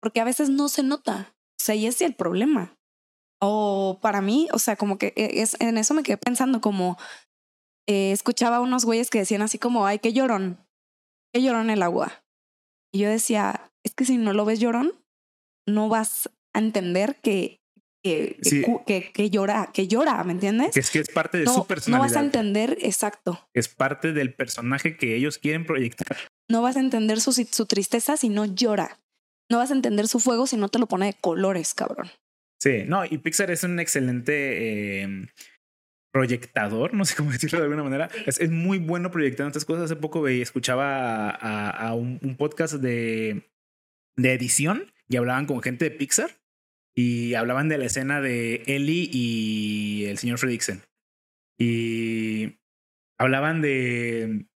[0.00, 2.75] porque a veces no se nota, o sea, y ese es el problema.
[3.40, 6.96] O para mí, o sea, como que e, es, en eso me quedé pensando, como
[7.86, 10.58] eh, escuchaba a unos güeyes que decían así como, ay, qué llorón,
[11.32, 12.24] qué llorón el agua.
[12.92, 14.92] Y yo decía, es que si no lo ves llorón,
[15.68, 17.60] no vas a entender que,
[18.02, 18.38] que,
[18.86, 20.72] que, que, llora, que llora, ¿me entiendes?
[20.72, 21.98] Que es que es parte de su personalidad.
[21.98, 23.48] No vas a entender, exacto.
[23.52, 26.16] Es parte del personaje que ellos quieren proyectar.
[26.48, 29.00] No vas a entender su, su tristeza si no llora.
[29.50, 32.10] No vas a entender su fuego si no te lo pone de colores, cabrón.
[32.58, 35.28] Sí, no, y Pixar es un excelente em,
[36.12, 38.08] proyectador, no sé cómo decirlo de alguna manera.
[38.26, 39.84] Es, muy bueno proyectando estas cosas.
[39.84, 43.50] Hace poco veía, escuchaba a, un, podcast de,
[44.16, 46.30] de edición y hablaban con gente de Pixar
[46.94, 50.82] y hablaban de la escena de Ellie y el señor Fredricksen.
[51.58, 52.56] Y
[53.18, 54.46] hablaban de,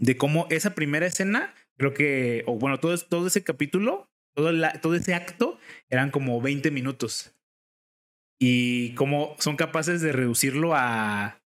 [0.00, 4.50] de cómo esa primera escena, creo que, o bueno, todo, todo ese capítulo, todo,
[4.82, 7.35] todo ese acto eran como 20 minutos
[8.38, 11.40] y cómo son capaces de reducirlo a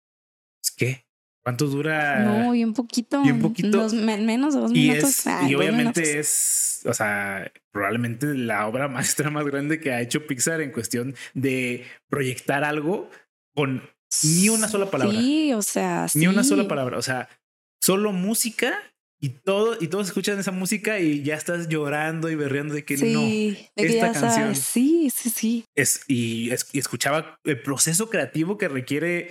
[0.77, 1.07] ¿qué?
[1.43, 2.21] ¿Cuánto dura?
[2.21, 3.23] No, y un poquito.
[3.25, 3.89] Y un poquito.
[3.91, 5.25] menos de dos minutos.
[5.49, 10.61] y obviamente es, o sea, probablemente la obra maestra más grande que ha hecho Pixar
[10.61, 13.11] en cuestión de proyectar algo
[13.55, 13.83] con
[14.25, 15.19] ni una sola palabra.
[15.19, 16.99] Sí, o sea, ni una sola palabra.
[16.99, 17.29] O sea,
[17.81, 18.79] solo música
[19.21, 22.97] y todo, y todos escuchan esa música y ya estás llorando y berreando de que
[22.97, 23.23] no,
[23.75, 24.55] esta canción.
[24.55, 25.65] Sí, sí, sí.
[25.75, 29.31] Es, y, escuchaba el proceso creativo que requiere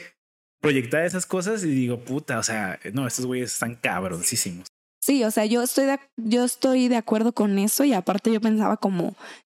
[0.59, 4.67] proyectar esas cosas y digo, puta, o sea, no, estos güeyes están cabroncísimos.
[5.01, 8.41] Sí, o sea, yo estoy de, yo estoy de acuerdo con eso y aparte yo
[8.41, 9.15] pensaba como,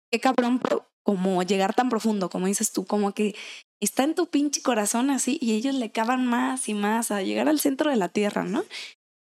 [0.09, 0.61] qué cabrón,
[1.03, 3.35] como llegar tan profundo, como dices tú, como que
[3.81, 7.49] está en tu pinche corazón así y ellos le cavan más y más a llegar
[7.49, 8.63] al centro de la tierra, ¿no?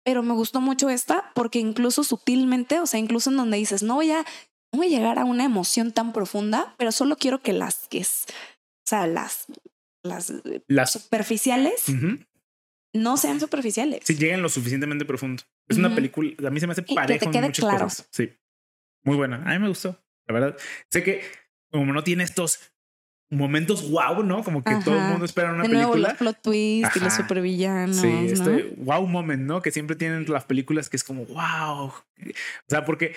[0.06, 3.95] Pero me gustó mucho esta porque incluso sutilmente, o sea, incluso en donde dices, no
[3.95, 4.19] voy a,
[4.72, 7.98] no voy a llegar a una emoción tan profunda, pero solo quiero que las que
[7.98, 9.48] es, o sea, las,
[10.03, 10.32] las,
[10.68, 11.86] las superficiales
[12.94, 14.02] no sean superficiales.
[14.06, 15.44] Sí, lleguen lo suficientemente profundo.
[15.68, 18.07] Es una película, a mí se me hace parejo en muchas cosas.
[18.11, 18.32] Sí,
[19.03, 19.38] muy buena.
[19.38, 20.57] A mí me gustó, la verdad.
[20.91, 21.23] Sé que
[21.72, 22.60] como no tiene estos
[23.30, 24.44] momentos wow, ¿no?
[24.44, 26.10] Como que todo el mundo espera una de nuevo, película.
[26.10, 27.98] Los plot twist y los supervillanos.
[27.98, 29.62] Sí, este wow moment, ¿no?
[29.62, 31.88] Que siempre tienen las películas que es como wow.
[31.88, 31.94] O
[32.68, 33.14] sea, porque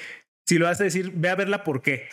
[0.47, 2.09] si lo vas a decir, ve a verla por qué.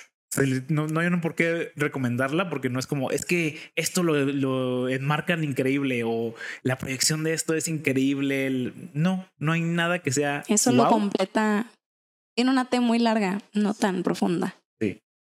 [0.67, 4.25] no, no hay un por qué recomendarla porque no es como es que esto lo,
[4.25, 8.73] lo enmarcan increíble o la proyección de esto es increíble.
[8.93, 10.43] No, no hay nada que sea.
[10.47, 11.67] Eso lo completa.
[12.35, 14.57] Tiene una T muy larga, no tan profunda.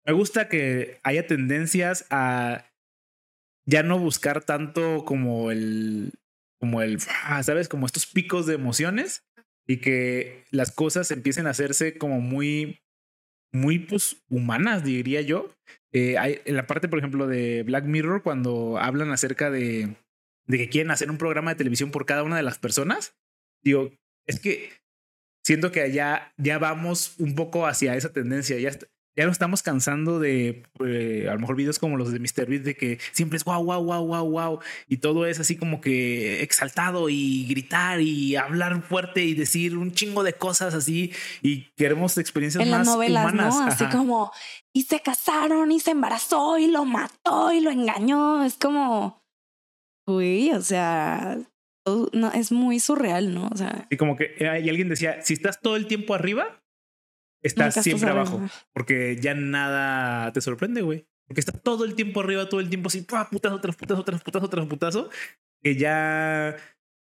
[0.06, 2.64] Me gusta que haya tendencias a
[3.66, 6.12] ya no buscar tanto como el,
[6.60, 7.68] como el, ah, ¿sabes?
[7.68, 9.24] Como estos picos de emociones
[9.66, 12.78] y que las cosas empiecen a hacerse como muy,
[13.52, 15.50] muy pues humanas, diría yo.
[15.92, 19.96] Eh, hay, en la parte, por ejemplo, de Black Mirror, cuando hablan acerca de,
[20.46, 23.16] de que quieren hacer un programa de televisión por cada una de las personas,
[23.64, 23.92] digo,
[24.26, 24.70] es que
[25.44, 28.56] siento que allá ya vamos un poco hacia esa tendencia.
[28.60, 28.70] Ya,
[29.16, 32.46] ya nos estamos cansando de eh, a lo mejor videos como los de Mr.
[32.46, 35.80] Beast de que siempre es wow, wow, wow, wow, wow y todo es así como
[35.80, 41.12] que exaltado y gritar y hablar fuerte y decir un chingo de cosas así
[41.42, 43.62] y queremos experiencias en más las novelas, ¿no?
[43.62, 44.32] Así como
[44.74, 49.22] y se casaron y se embarazó y lo mató y lo engañó, es como
[50.06, 51.38] uy, o sea,
[52.12, 53.48] no es muy surreal, ¿no?
[53.52, 56.60] O sea, y como que hay alguien decía, si estás todo el tiempo arriba,
[57.46, 58.40] estás siempre abajo.
[58.72, 61.06] Porque ya nada te sorprende, güey.
[61.26, 64.46] Porque está todo el tiempo arriba, todo el tiempo así, putazo, otras putazo, otras putazo,
[64.46, 65.10] otras putazo.
[65.62, 66.56] Que ya,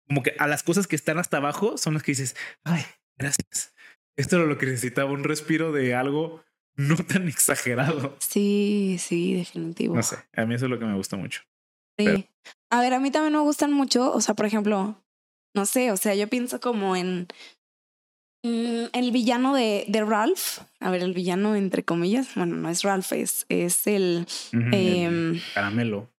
[0.08, 2.84] como que a las cosas que están hasta abajo son las que dices, ay,
[3.18, 3.76] gracias.
[4.18, 6.44] Esto era lo que necesitaba, un respiro de algo
[6.76, 8.16] no tan exagerado.
[8.20, 9.96] Sí, sí, definitivo.
[9.96, 11.42] No sé, a mí eso es lo que me gusta mucho.
[11.98, 12.28] Sí.
[12.70, 15.02] A ver, a mí también me gustan mucho, o sea, por ejemplo,
[15.54, 17.28] no sé, o sea, yo pienso como en
[18.46, 22.84] Mm, el villano de, de, Ralph, a ver, el villano entre comillas, bueno, no es
[22.84, 26.14] Ralph, es, es el, em, caramelo.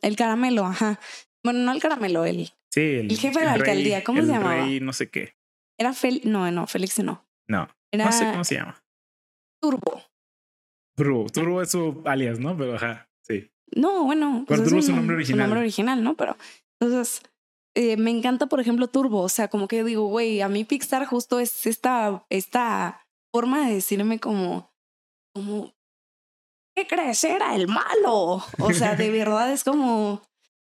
[0.00, 0.98] El caramelo, ajá.
[1.44, 4.64] Bueno, no el caramelo, el, sí, el, jefe de la alcaldía, ¿cómo se llamaba?
[4.64, 5.36] Rey no sé qué.
[5.78, 7.28] Era Félix, no, no, Félix no.
[7.46, 8.82] No, no sé cómo se llama.
[9.60, 10.02] Turbo.
[10.96, 12.56] Turbo, Turbo es su alias, ¿no?
[12.56, 13.50] Pero ajá, sí.
[13.76, 14.46] No, bueno.
[14.48, 15.36] Pues Turbo es su nombre original.
[15.36, 16.16] Su nombre original, ¿no?
[16.16, 16.38] Pero
[16.80, 17.20] entonces
[17.76, 19.20] eh, me encanta, por ejemplo, Turbo.
[19.20, 23.74] O sea, como que digo, güey, a mí Pixar justo es esta, esta forma de
[23.74, 24.72] decirme como,
[25.34, 25.74] como,
[26.74, 27.22] ¿qué crees?
[27.22, 28.42] Era el malo.
[28.58, 30.22] O sea, de verdad es como,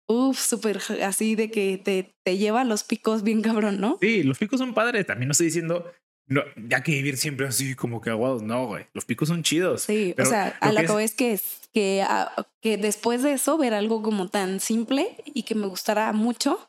[0.08, 3.98] uff, súper así de que te, te lleva los picos bien cabrón, ¿no?
[4.00, 5.08] Sí, los picos son padres.
[5.08, 5.92] También no estoy diciendo,
[6.28, 8.44] no, ya que vivir siempre así como que aguados.
[8.44, 8.86] No, güey.
[8.94, 9.82] Los picos son chidos.
[9.82, 11.40] Sí, o sea, a lo que es que,
[11.74, 16.14] que, ah, que después de eso ver algo como tan simple y que me gustara
[16.14, 16.69] mucho,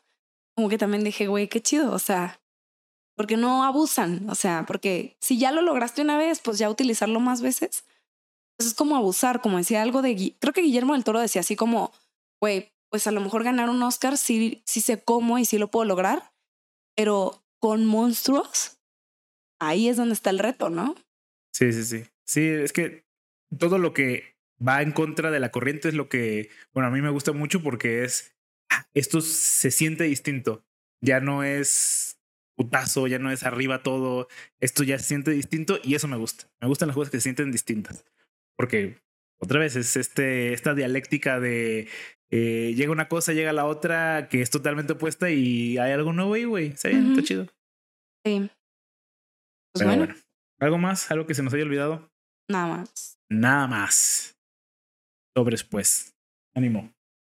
[0.55, 2.41] como que también dije, güey, qué chido, o sea,
[3.15, 7.19] porque no abusan, o sea, porque si ya lo lograste una vez, pues ya utilizarlo
[7.19, 7.85] más veces.
[8.57, 11.55] pues es como abusar, como decía algo de, creo que Guillermo del Toro decía así
[11.55, 11.91] como,
[12.41, 15.69] güey, pues a lo mejor ganar un Oscar sí, sí sé cómo y sí lo
[15.71, 16.33] puedo lograr,
[16.95, 18.79] pero con monstruos,
[19.59, 20.95] ahí es donde está el reto, ¿no?
[21.53, 22.03] Sí, sí, sí.
[22.25, 23.05] Sí, es que
[23.57, 27.01] todo lo que va en contra de la corriente es lo que, bueno, a mí
[27.01, 28.35] me gusta mucho porque es,
[28.93, 30.63] esto se siente distinto.
[31.01, 32.19] Ya no es
[32.55, 34.27] putazo, ya no es arriba todo,
[34.59, 36.49] esto ya se siente distinto y eso me gusta.
[36.61, 38.05] Me gustan las cosas que se sienten distintas.
[38.55, 39.01] Porque
[39.39, 41.87] otra vez es este, esta dialéctica de
[42.29, 46.35] eh, llega una cosa, llega la otra que es totalmente opuesta y hay algo nuevo
[46.35, 46.67] ahí, güey.
[46.67, 47.47] Está bien, está chido.
[48.25, 48.49] Sí.
[49.73, 50.13] Pues bueno.
[50.59, 51.09] ¿Algo más?
[51.09, 52.09] ¿Algo que se nos haya olvidado?
[52.47, 53.17] Nada más.
[53.29, 54.37] Nada más.
[55.35, 56.15] Sobres, pues.
[56.53, 56.93] Ánimo.